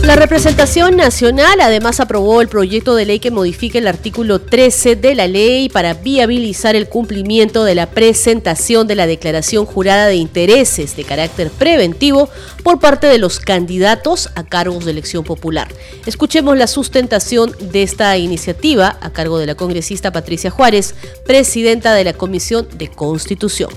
[0.09, 5.15] La representación nacional además aprobó el proyecto de ley que modifica el artículo 13 de
[5.15, 10.97] la ley para viabilizar el cumplimiento de la presentación de la declaración jurada de intereses
[10.97, 12.31] de carácter preventivo
[12.65, 15.69] por parte de los candidatos a cargos de elección popular.
[16.07, 20.95] Escuchemos la sustentación de esta iniciativa a cargo de la congresista Patricia Juárez,
[21.27, 23.69] presidenta de la Comisión de Constitución.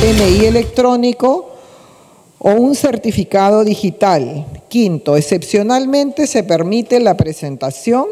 [0.00, 1.57] DNI electrónico
[2.38, 4.46] o un certificado digital.
[4.68, 8.06] Quinto, excepcionalmente se permite la presentación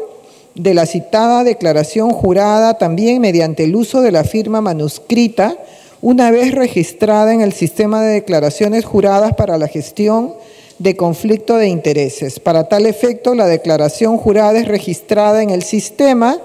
[0.55, 5.55] de la citada declaración jurada también mediante el uso de la firma manuscrita
[6.01, 10.33] una vez registrada en el sistema de declaraciones juradas para la gestión
[10.79, 12.39] de conflicto de intereses.
[12.39, 16.37] Para tal efecto, la declaración jurada es registrada en el sistema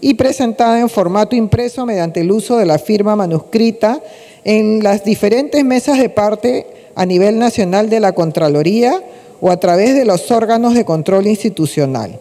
[0.00, 4.00] y presentada en formato impreso mediante el uso de la firma manuscrita
[4.46, 9.02] en las diferentes mesas de parte a nivel nacional de la Contraloría
[9.40, 12.20] o a través de los órganos de control institucional.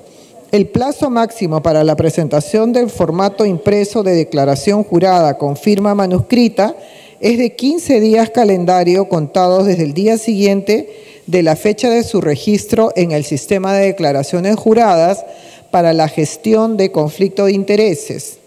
[0.52, 6.76] El plazo máximo para la presentación del formato impreso de declaración jurada con firma manuscrita
[7.20, 12.22] es de 15 días calendario contados desde el día siguiente de la fecha de su
[12.22, 15.24] registro en el sistema de declaraciones juradas
[15.70, 18.40] para la gestión de conflicto de intereses.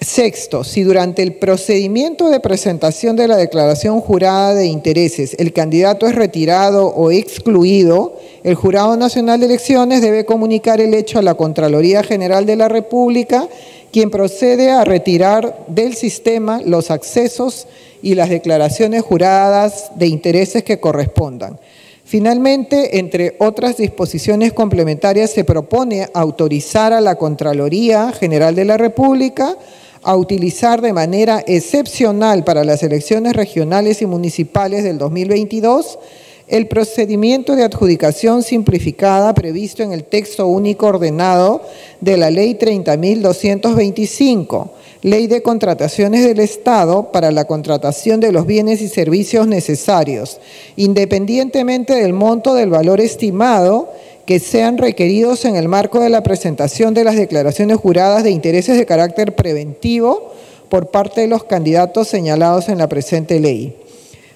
[0.00, 6.06] Sexto, si durante el procedimiento de presentación de la declaración jurada de intereses el candidato
[6.06, 11.34] es retirado o excluido, el Jurado Nacional de Elecciones debe comunicar el hecho a la
[11.34, 13.48] Contraloría General de la República,
[13.92, 17.68] quien procede a retirar del sistema los accesos
[18.02, 21.58] y las declaraciones juradas de intereses que correspondan.
[22.04, 29.56] Finalmente, entre otras disposiciones complementarias, se propone autorizar a la Contraloría General de la República
[30.04, 35.98] a utilizar de manera excepcional para las elecciones regionales y municipales del 2022
[36.46, 41.62] el procedimiento de adjudicación simplificada previsto en el texto único ordenado
[42.00, 44.68] de la Ley 30.225,
[45.00, 50.38] Ley de Contrataciones del Estado para la contratación de los bienes y servicios necesarios,
[50.76, 53.90] independientemente del monto del valor estimado
[54.26, 58.78] que sean requeridos en el marco de la presentación de las declaraciones juradas de intereses
[58.78, 60.32] de carácter preventivo
[60.68, 63.76] por parte de los candidatos señalados en la presente ley.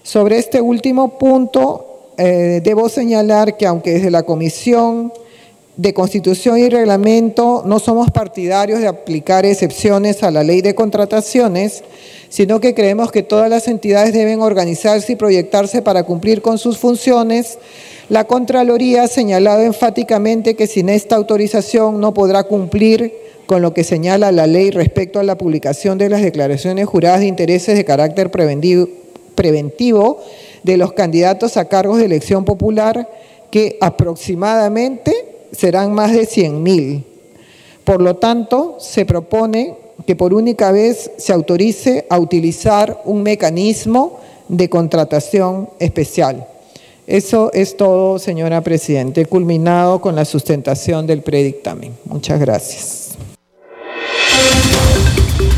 [0.02, 5.12] Sobre este último punto, eh, debo señalar que aunque desde la Comisión
[5.78, 11.84] de Constitución y Reglamento no somos partidarios de aplicar excepciones a la ley de contrataciones,
[12.28, 16.78] sino que creemos que todas las entidades deben organizarse y proyectarse para cumplir con sus
[16.78, 17.58] funciones,
[18.08, 23.14] la Contraloría ha señalado enfáticamente que sin esta autorización no podrá cumplir
[23.46, 27.26] con lo que señala la ley respecto a la publicación de las declaraciones juradas de
[27.26, 30.18] intereses de carácter preventivo
[30.64, 33.08] de los candidatos a cargos de elección popular,
[33.52, 37.04] que aproximadamente serán más de 100.000.
[37.84, 44.20] Por lo tanto, se propone que por única vez se autorice a utilizar un mecanismo
[44.48, 46.46] de contratación especial.
[47.06, 51.96] Eso es todo, señora Presidente, culminado con la sustentación del predictamen.
[52.04, 53.16] Muchas gracias.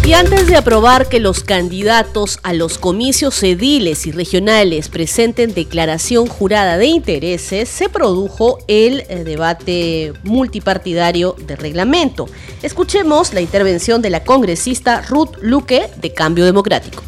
[0.05, 6.27] Y antes de aprobar que los candidatos a los comicios ediles y regionales presenten declaración
[6.27, 12.29] jurada de intereses, se produjo el eh, debate multipartidario de reglamento.
[12.63, 17.03] Escuchemos la intervención de la congresista Ruth Luque de Cambio Democrático.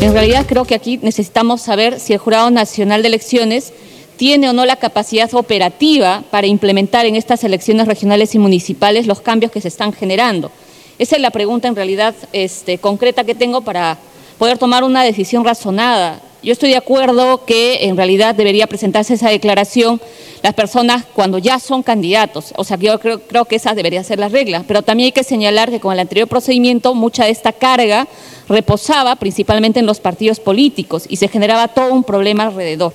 [0.00, 3.72] En realidad creo que aquí necesitamos saber si el Jurado Nacional de Elecciones
[4.16, 9.20] tiene o no la capacidad operativa para implementar en estas elecciones regionales y municipales los
[9.20, 10.50] cambios que se están generando.
[10.98, 13.98] Esa es la pregunta en realidad este, concreta que tengo para
[14.38, 19.30] poder tomar una decisión razonada Yo estoy de acuerdo que en realidad debería presentarse esa
[19.30, 20.00] declaración
[20.42, 22.52] las personas cuando ya son candidatos.
[22.56, 24.62] O sea, yo creo, creo que esa debería ser la regla.
[24.68, 28.06] Pero también hay que señalar que con el anterior procedimiento mucha de esta carga
[28.48, 32.92] reposaba principalmente en los partidos políticos y se generaba todo un problema alrededor.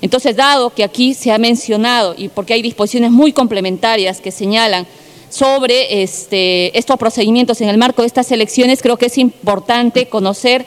[0.00, 4.86] Entonces, dado que aquí se ha mencionado, y porque hay disposiciones muy complementarias que señalan
[5.34, 10.64] sobre este, estos procedimientos en el marco de estas elecciones, creo que es importante conocer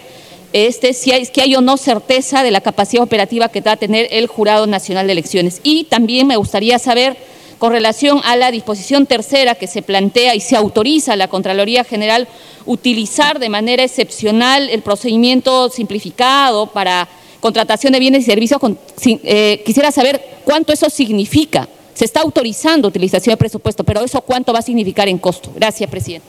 [0.51, 4.09] este, si hay, hay o no certeza de la capacidad operativa que va a tener
[4.11, 5.61] el Jurado Nacional de Elecciones.
[5.63, 7.15] Y también me gustaría saber,
[7.59, 11.85] con relación a la disposición tercera que se plantea y se autoriza a la Contraloría
[11.85, 12.27] General
[12.65, 17.07] utilizar de manera excepcional el procedimiento simplificado para
[17.39, 18.59] contratación de bienes y servicios,
[19.05, 21.69] eh, quisiera saber cuánto eso significa.
[21.97, 25.51] Se está autorizando utilización de presupuesto, pero eso cuánto va a significar en costo.
[25.55, 26.27] Gracias, presidente.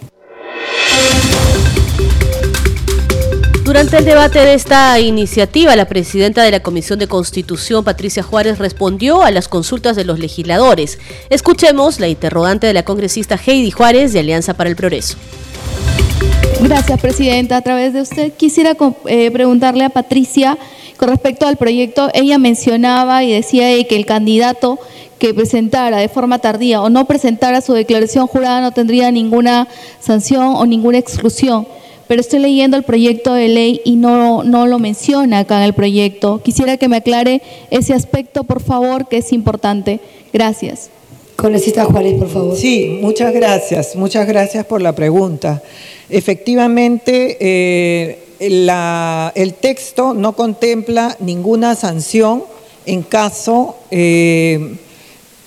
[3.65, 8.57] Durante el debate de esta iniciativa, la presidenta de la Comisión de Constitución, Patricia Juárez,
[8.59, 10.99] respondió a las consultas de los legisladores.
[11.29, 15.19] Escuchemos la interrogante de la congresista Heidi Juárez de Alianza para el Progreso.
[16.63, 17.59] Gracias, presidenta.
[17.59, 20.57] A través de usted quisiera eh, preguntarle a Patricia
[20.97, 22.09] con respecto al proyecto.
[22.15, 24.79] Ella mencionaba y decía que el candidato
[25.19, 29.69] que presentara de forma tardía o no presentara su declaración jurada no tendría ninguna
[30.01, 31.67] sanción o ninguna exclusión
[32.09, 35.75] pero estoy leyendo el proyecto de ley y no, no lo menciona acá en el
[35.75, 36.41] proyecto.
[36.43, 40.01] Quisiera que me aclare ese aspecto, por favor, que es importante.
[40.33, 40.89] Gracias.
[41.37, 42.57] Congresista Juárez, por favor.
[42.57, 43.95] Sí, muchas gracias.
[43.95, 45.63] Muchas gracias por la pregunta.
[46.09, 52.43] Efectivamente, eh, el texto no contempla ninguna sanción
[52.87, 54.77] en caso, eh,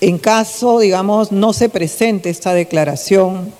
[0.02, 3.52] en caso, digamos, no se presente esta declaración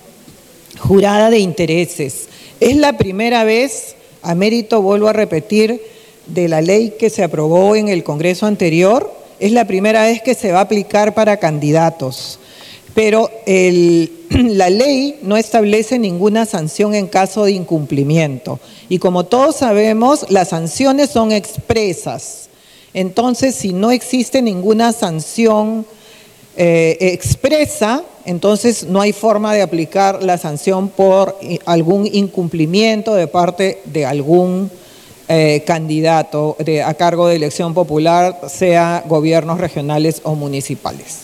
[0.77, 2.27] jurada de intereses.
[2.59, 5.81] Es la primera vez, a mérito, vuelvo a repetir,
[6.27, 10.35] de la ley que se aprobó en el Congreso anterior, es la primera vez que
[10.35, 12.39] se va a aplicar para candidatos.
[12.93, 13.31] Pero
[14.29, 18.59] la ley no establece ninguna sanción en caso de incumplimiento.
[18.89, 22.49] Y como todos sabemos, las sanciones son expresas.
[22.93, 25.85] Entonces, si no existe ninguna sanción
[26.55, 33.81] eh, expresa, entonces no hay forma de aplicar la sanción por algún incumplimiento de parte
[33.85, 34.71] de algún
[35.27, 41.23] eh, candidato a cargo de elección popular, sea gobiernos regionales o municipales.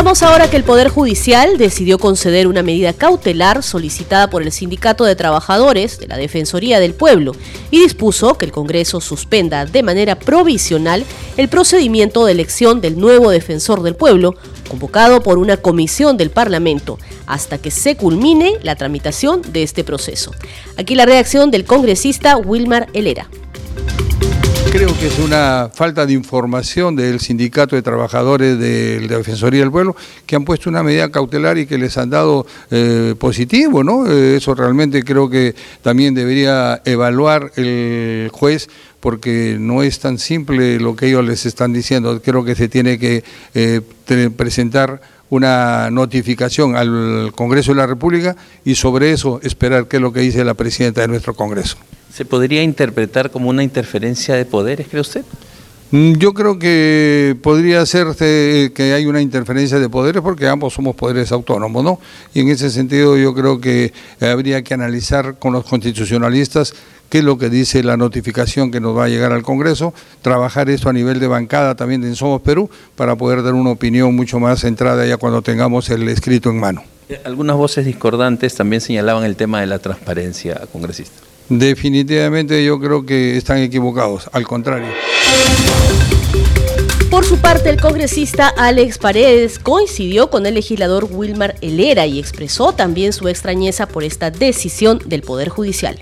[0.00, 5.04] Contamos ahora que el Poder Judicial decidió conceder una medida cautelar solicitada por el Sindicato
[5.04, 7.32] de Trabajadores de la Defensoría del Pueblo
[7.70, 11.04] y dispuso que el Congreso suspenda de manera provisional
[11.36, 14.36] el procedimiento de elección del nuevo defensor del pueblo,
[14.70, 20.32] convocado por una comisión del Parlamento, hasta que se culmine la tramitación de este proceso.
[20.78, 23.28] Aquí la reacción del congresista Wilmar Helera.
[24.72, 29.70] Creo que es una falta de información del Sindicato de Trabajadores de la Defensoría del
[29.72, 29.96] Pueblo
[30.26, 34.06] que han puesto una medida cautelar y que les han dado eh, positivo, ¿no?
[34.06, 38.68] Eh, eso realmente creo que también debería evaluar el juez
[39.00, 42.20] porque no es tan simple lo que ellos les están diciendo.
[42.22, 43.24] Creo que se tiene que
[43.54, 43.80] eh,
[44.36, 45.00] presentar
[45.30, 50.20] una notificación al Congreso de la República y sobre eso esperar qué es lo que
[50.20, 51.76] dice la presidenta de nuestro Congreso.
[52.12, 55.24] ¿Se podría interpretar como una interferencia de poderes, cree usted?
[55.92, 60.94] Mm, yo creo que podría ser que hay una interferencia de poderes porque ambos somos
[60.94, 62.00] poderes autónomos, ¿no?
[62.34, 66.74] Y en ese sentido yo creo que habría que analizar con los constitucionalistas
[67.10, 69.92] qué es lo que dice la notificación que nos va a llegar al Congreso,
[70.22, 74.14] trabajar esto a nivel de bancada también en Somos Perú para poder dar una opinión
[74.14, 76.82] mucho más centrada ya cuando tengamos el escrito en mano.
[77.08, 81.20] Eh, algunas voces discordantes también señalaban el tema de la transparencia, congresista.
[81.48, 84.86] Definitivamente yo creo que están equivocados, al contrario.
[87.10, 92.72] Por su parte, el congresista Alex Paredes coincidió con el legislador Wilmar Helera y expresó
[92.72, 95.98] también su extrañeza por esta decisión del Poder Judicial.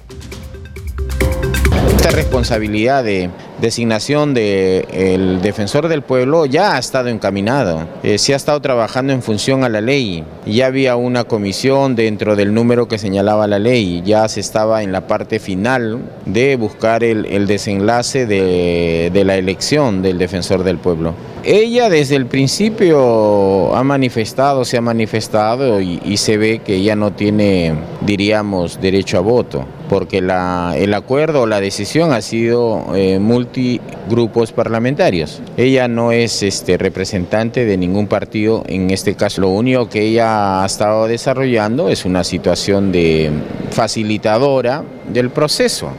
[1.99, 3.29] Esta responsabilidad de
[3.61, 9.21] designación del defensor del pueblo ya ha estado encaminada, eh, se ha estado trabajando en
[9.21, 14.01] función a la ley, ya había una comisión dentro del número que señalaba la ley,
[14.07, 20.19] ya se estaba en la parte final de buscar el, desenlace de, la elección del
[20.19, 21.15] defensor del pueblo.
[21.43, 26.95] Ella desde el principio ha manifestado, se ha manifestado y, y se ve que ella
[26.95, 29.67] no tiene, diríamos, derecho a voto.
[29.89, 35.41] Porque la, el acuerdo o la decisión ha sido eh, multigrupos parlamentarios.
[35.57, 39.41] Ella no es este, representante de ningún partido en este caso.
[39.41, 43.31] Lo único que ella ha estado desarrollando es una situación de
[43.71, 45.91] facilitadora del proceso.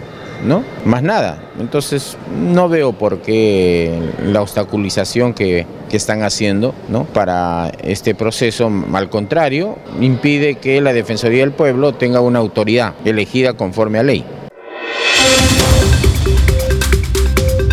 [0.45, 0.63] ¿no?
[0.85, 1.41] Más nada.
[1.59, 7.05] Entonces no veo por qué la obstaculización que, que, están haciendo ¿no?
[7.05, 13.53] para este proceso, al contrario, impide que la Defensoría del Pueblo tenga una autoridad elegida
[13.53, 14.25] conforme a ley.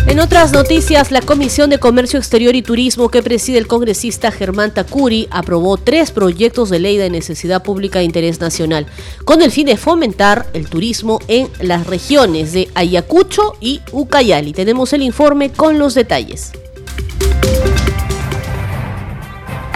[0.07, 4.73] En otras noticias, la Comisión de Comercio Exterior y Turismo que preside el congresista Germán
[4.73, 8.87] Tacuri aprobó tres proyectos de ley de necesidad pública de interés nacional,
[9.25, 14.53] con el fin de fomentar el turismo en las regiones de Ayacucho y Ucayali.
[14.53, 16.51] Tenemos el informe con los detalles.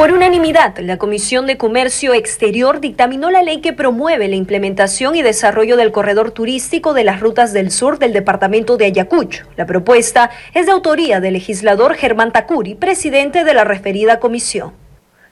[0.01, 5.21] Por unanimidad, la Comisión de Comercio Exterior dictaminó la ley que promueve la implementación y
[5.21, 9.45] desarrollo del corredor turístico de las rutas del sur del departamento de Ayacucho.
[9.57, 14.71] La propuesta es de autoría del legislador Germán Tacuri, presidente de la referida comisión.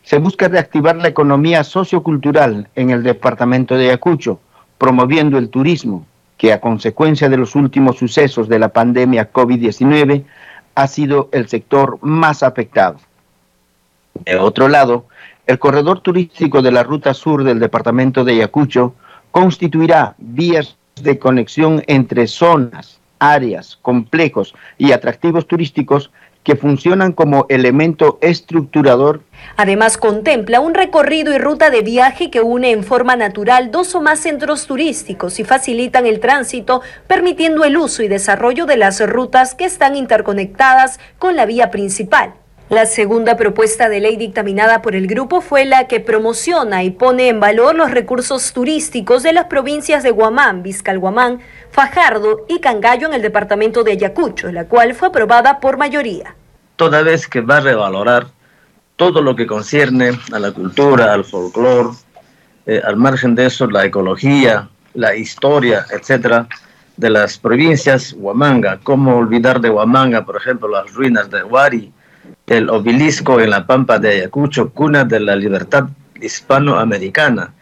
[0.03, 4.39] Se busca reactivar la economía sociocultural en el departamento de Ayacucho,
[4.77, 6.05] promoviendo el turismo,
[6.37, 10.25] que a consecuencia de los últimos sucesos de la pandemia COVID-19
[10.75, 12.99] ha sido el sector más afectado.
[14.25, 15.05] De otro lado,
[15.47, 18.93] el corredor turístico de la ruta sur del departamento de Ayacucho
[19.31, 26.11] constituirá vías de conexión entre zonas, áreas, complejos y atractivos turísticos
[26.43, 29.21] que funcionan como elemento estructurador.
[29.57, 34.01] Además, contempla un recorrido y ruta de viaje que une en forma natural dos o
[34.01, 39.53] más centros turísticos y facilitan el tránsito, permitiendo el uso y desarrollo de las rutas
[39.53, 42.33] que están interconectadas con la vía principal.
[42.69, 47.27] La segunda propuesta de ley dictaminada por el grupo fue la que promociona y pone
[47.27, 51.39] en valor los recursos turísticos de las provincias de Guamán, Vizcalguamán,
[51.71, 56.35] Fajardo y Cangallo en el departamento de Ayacucho, la cual fue aprobada por mayoría.
[56.75, 58.27] Toda vez que va a revalorar
[58.97, 61.97] todo lo que concierne a la cultura, al folclore,
[62.67, 66.47] eh, al margen de eso, la ecología, la historia, etcétera,
[66.97, 68.79] de las provincias Huamanga.
[68.83, 71.91] ¿Cómo olvidar de Huamanga, por ejemplo, las ruinas de Huari,
[72.47, 75.89] el obelisco en la pampa de Ayacucho, cuna de la libertad
[76.21, 77.53] hispanoamericana.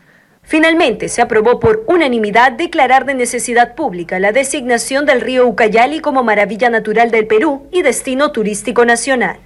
[0.43, 6.23] Finalmente, se aprobó por unanimidad declarar de necesidad pública la designación del río Ucayali como
[6.23, 9.37] maravilla natural del Perú y destino turístico nacional.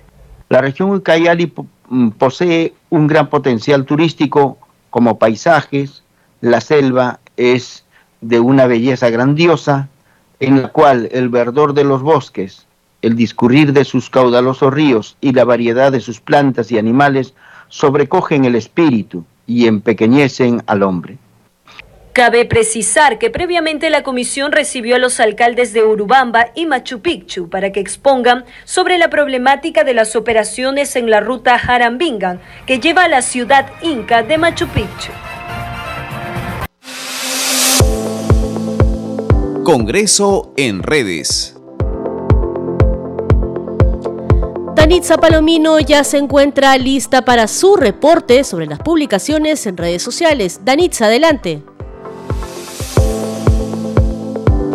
[0.50, 1.52] La región Ucayali
[1.90, 4.60] mm, posee un gran potencial turístico
[4.92, 6.04] como paisajes,
[6.40, 7.84] la selva es
[8.22, 9.88] de una belleza grandiosa,
[10.40, 12.68] en la cual el verdor de los bosques,
[13.02, 17.34] el discurrir de sus caudalosos ríos y la variedad de sus plantas y animales
[17.70, 21.18] sobrecogen el espíritu y empequeñecen al hombre.
[22.14, 27.50] Cabe precisar que previamente la comisión recibió a los alcaldes de Urubamba y Machu Picchu
[27.50, 33.06] para que expongan sobre la problemática de las operaciones en la ruta Jarambingan que lleva
[33.06, 35.12] a la ciudad inca de Machu Picchu.
[39.64, 41.51] Congreso en redes.
[44.92, 50.66] Danitza Palomino ya se encuentra lista para su reporte sobre las publicaciones en redes sociales.
[50.66, 51.64] Danitza, adelante.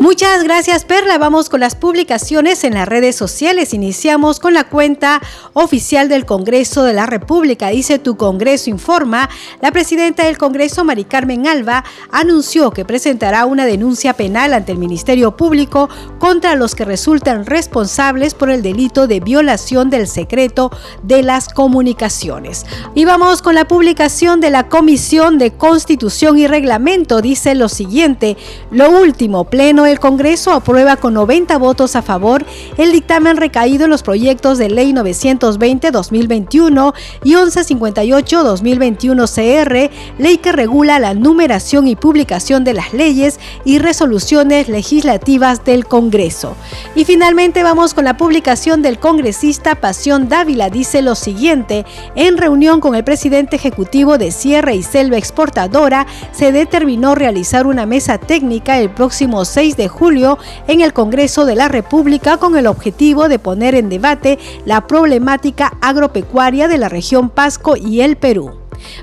[0.07, 1.19] Muchas gracias Perla.
[1.19, 3.75] Vamos con las publicaciones en las redes sociales.
[3.75, 5.21] Iniciamos con la cuenta
[5.53, 7.71] oficial del Congreso de la República.
[7.71, 9.29] Dice Tu Congreso Informa.
[9.61, 11.83] La presidenta del Congreso, Mari Carmen Alba,
[12.13, 15.89] anunció que presentará una denuncia penal ante el Ministerio Público
[16.21, 20.71] contra los que resultan responsables por el delito de violación del secreto
[21.03, 22.65] de las comunicaciones.
[22.95, 27.21] Y vamos con la publicación de la Comisión de Constitución y Reglamento.
[27.23, 28.37] Dice lo siguiente.
[28.71, 32.45] Lo último, pleno Congreso aprueba con 90 votos a favor
[32.77, 36.95] el dictamen recaído en los proyectos de Ley 920-2021
[37.25, 44.69] y 1158-2021 CR, ley que regula la numeración y publicación de las leyes y resoluciones
[44.69, 46.57] legislativas del Congreso.
[46.95, 50.71] Y finalmente vamos con la publicación del congresista Pasión Dávila.
[50.71, 51.85] Dice lo siguiente,
[52.15, 57.87] en reunión con el presidente ejecutivo de Sierra y Selva Exportadora, se determinó realizar una
[57.87, 62.67] mesa técnica el próximo 6 de julio en el Congreso de la República con el
[62.67, 68.53] objetivo de poner en debate la problemática agropecuaria de la región Pasco y el Perú.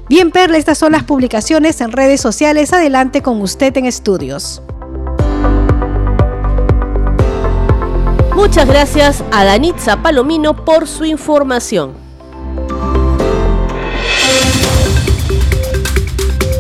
[0.10, 2.74] Bien, Perla, estas son las publicaciones en redes sociales.
[2.74, 4.62] Adelante con usted en estudios.
[8.36, 12.03] Muchas gracias a Danitza Palomino por su información.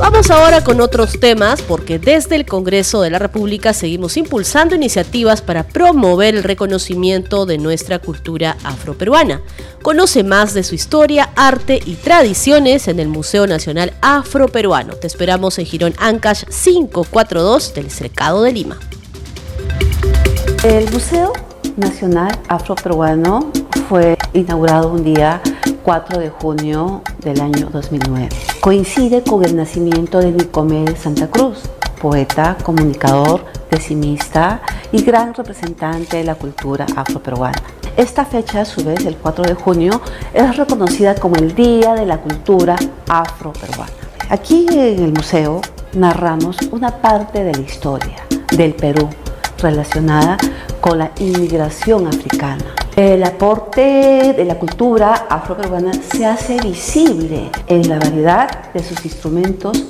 [0.03, 5.41] Vamos ahora con otros temas porque desde el Congreso de la República seguimos impulsando iniciativas
[5.41, 9.41] para promover el reconocimiento de nuestra cultura afroperuana.
[9.81, 14.95] Conoce más de su historia, arte y tradiciones en el Museo Nacional Afroperuano.
[14.95, 18.77] Te esperamos en Girón Ancash 542 del Cercado de Lima.
[20.65, 21.31] El Museo
[21.77, 23.53] Nacional Afroperuano
[23.87, 25.41] fue inaugurado un día
[25.83, 28.29] 4 de junio del año 2009.
[28.61, 31.59] Coincide con el nacimiento de Nicomé Santa Cruz,
[32.01, 34.61] poeta, comunicador, decimista
[34.91, 37.61] y gran representante de la cultura afroperuana.
[37.97, 40.01] Esta fecha, a su vez, el 4 de junio,
[40.33, 42.75] es reconocida como el Día de la Cultura
[43.07, 43.91] Afroperuana.
[44.29, 45.61] Aquí en el museo
[45.93, 48.15] narramos una parte de la historia
[48.55, 49.09] del Perú
[49.59, 50.37] relacionada
[50.81, 52.65] con la inmigración africana.
[52.95, 59.85] El aporte de la cultura afroperuana se hace visible en la variedad de sus instrumentos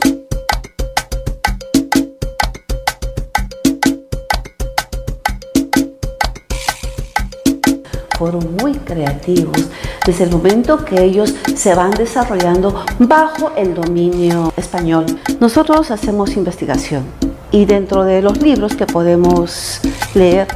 [8.17, 9.67] fueron muy creativos
[10.05, 15.05] desde el momento que ellos se van desarrollando bajo el dominio español.
[15.41, 17.03] Nosotros hacemos investigación
[17.51, 19.81] y dentro de los libros que podemos
[20.13, 20.47] leer,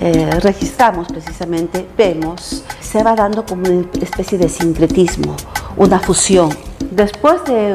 [0.00, 5.36] eh, registramos precisamente, vemos, se va dando como una especie de sincretismo,
[5.76, 6.48] una fusión.
[6.90, 7.74] Después de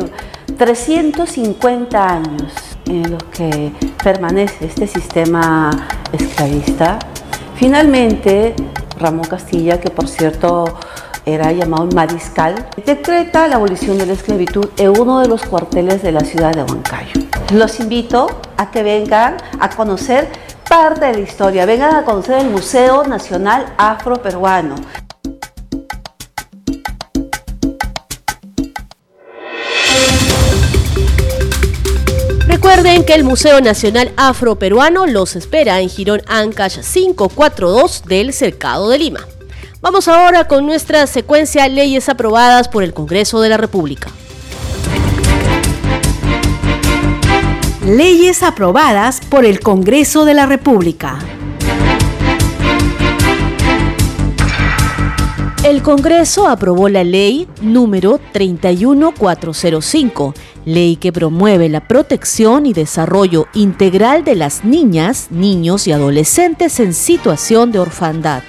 [0.57, 2.51] 350 años
[2.88, 3.71] en los que
[4.03, 5.69] permanece este sistema
[6.11, 6.97] esclavista,
[7.55, 8.55] finalmente
[8.97, 10.65] Ramón Castilla, que por cierto
[11.26, 16.11] era llamado mariscal, decreta la abolición de la esclavitud en uno de los cuarteles de
[16.11, 17.21] la ciudad de Huancayo.
[17.53, 20.30] Los invito a que vengan a conocer
[20.70, 24.76] parte de la historia, vengan a conocer el Museo Nacional Afroperuano.
[32.47, 38.97] Recuerden que el Museo Nacional Afroperuano los espera en Girón Ancash 542 del Cercado de
[38.97, 39.26] Lima.
[39.82, 44.09] Vamos ahora con nuestra secuencia leyes aprobadas por el Congreso de la República.
[47.86, 51.19] Leyes aprobadas por el Congreso de la República.
[55.63, 60.33] El Congreso aprobó la ley número 31405,
[60.65, 66.91] ley que promueve la protección y desarrollo integral de las niñas, niños y adolescentes en
[66.91, 68.41] situación de orfandad.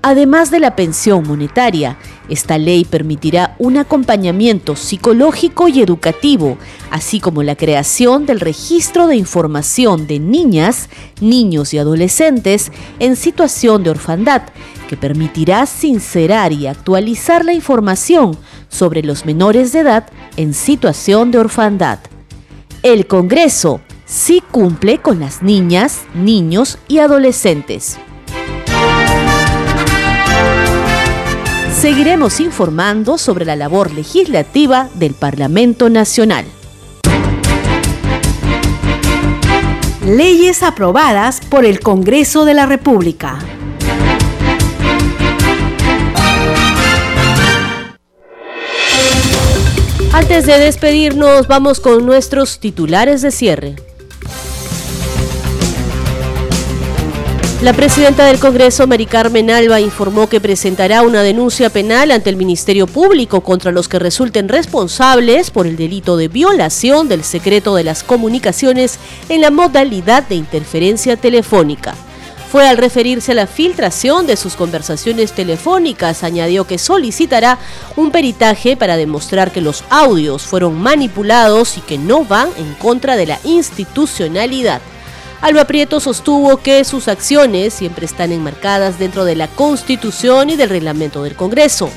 [0.00, 1.98] Además de la pensión monetaria,
[2.28, 6.56] esta ley permitirá un acompañamiento psicológico y educativo,
[6.90, 10.88] así como la creación del registro de información de niñas,
[11.20, 12.70] niños y adolescentes
[13.00, 14.42] en situación de orfandad,
[14.88, 18.36] que permitirá sincerar y actualizar la información
[18.68, 21.98] sobre los menores de edad en situación de orfandad.
[22.82, 27.98] El Congreso sí cumple con las niñas, niños y adolescentes.
[31.82, 36.44] Seguiremos informando sobre la labor legislativa del Parlamento Nacional.
[40.06, 43.40] Leyes aprobadas por el Congreso de la República.
[50.12, 53.91] Antes de despedirnos, vamos con nuestros titulares de cierre.
[57.62, 62.34] La presidenta del Congreso, Mari Carmen Alba, informó que presentará una denuncia penal ante el
[62.34, 67.84] Ministerio Público contra los que resulten responsables por el delito de violación del secreto de
[67.84, 68.98] las comunicaciones
[69.28, 71.94] en la modalidad de interferencia telefónica.
[72.50, 77.60] Fue al referirse a la filtración de sus conversaciones telefónicas, añadió que solicitará
[77.94, 83.14] un peritaje para demostrar que los audios fueron manipulados y que no van en contra
[83.14, 84.82] de la institucionalidad.
[85.42, 90.70] Alba Prieto sostuvo que sus acciones siempre están enmarcadas dentro de la Constitución y del
[90.70, 91.90] reglamento del Congreso.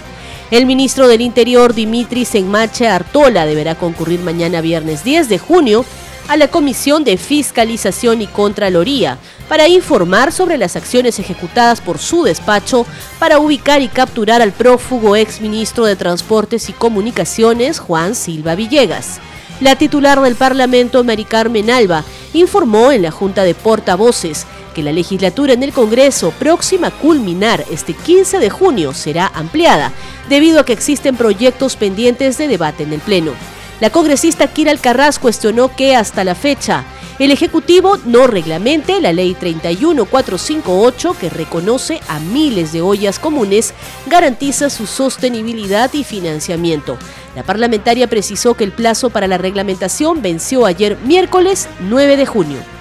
[0.49, 5.85] El ministro del Interior, Dimitri Senmache Artola, deberá concurrir mañana viernes 10 de junio
[6.27, 12.23] a la Comisión de Fiscalización y Contraloría para informar sobre las acciones ejecutadas por su
[12.23, 12.87] despacho
[13.19, 19.19] para ubicar y capturar al prófugo exministro de Transportes y Comunicaciones, Juan Silva Villegas.
[19.61, 22.03] La titular del Parlamento, Mari Carmen Alba,
[22.33, 27.63] informó en la Junta de Portavoces que la legislatura en el Congreso próxima a culminar
[27.71, 29.93] este 15 de junio será ampliada,
[30.27, 33.31] debido a que existen proyectos pendientes de debate en el Pleno.
[33.79, 36.85] La congresista Kira Alcarraz cuestionó que hasta la fecha
[37.17, 43.73] el Ejecutivo no reglamente la Ley 31458 que reconoce a miles de ollas comunes,
[44.07, 46.97] garantiza su sostenibilidad y financiamiento.
[47.35, 52.74] La parlamentaria precisó que el plazo para la reglamentación venció ayer miércoles 9 de junio.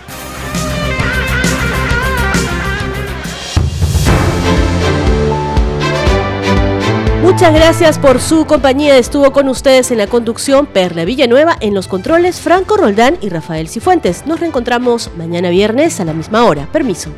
[7.34, 8.96] Muchas gracias por su compañía.
[8.96, 13.68] Estuvo con ustedes en la conducción Perla Villanueva, en los controles Franco Roldán y Rafael
[13.68, 14.24] Cifuentes.
[14.24, 16.68] Nos reencontramos mañana viernes a la misma hora.
[16.70, 17.10] Permiso.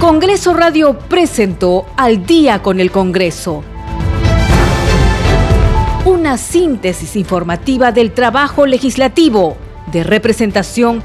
[0.00, 3.62] Congreso Radio presentó Al día con el Congreso.
[6.04, 9.56] Una síntesis informativa del trabajo legislativo,
[9.92, 11.04] de representación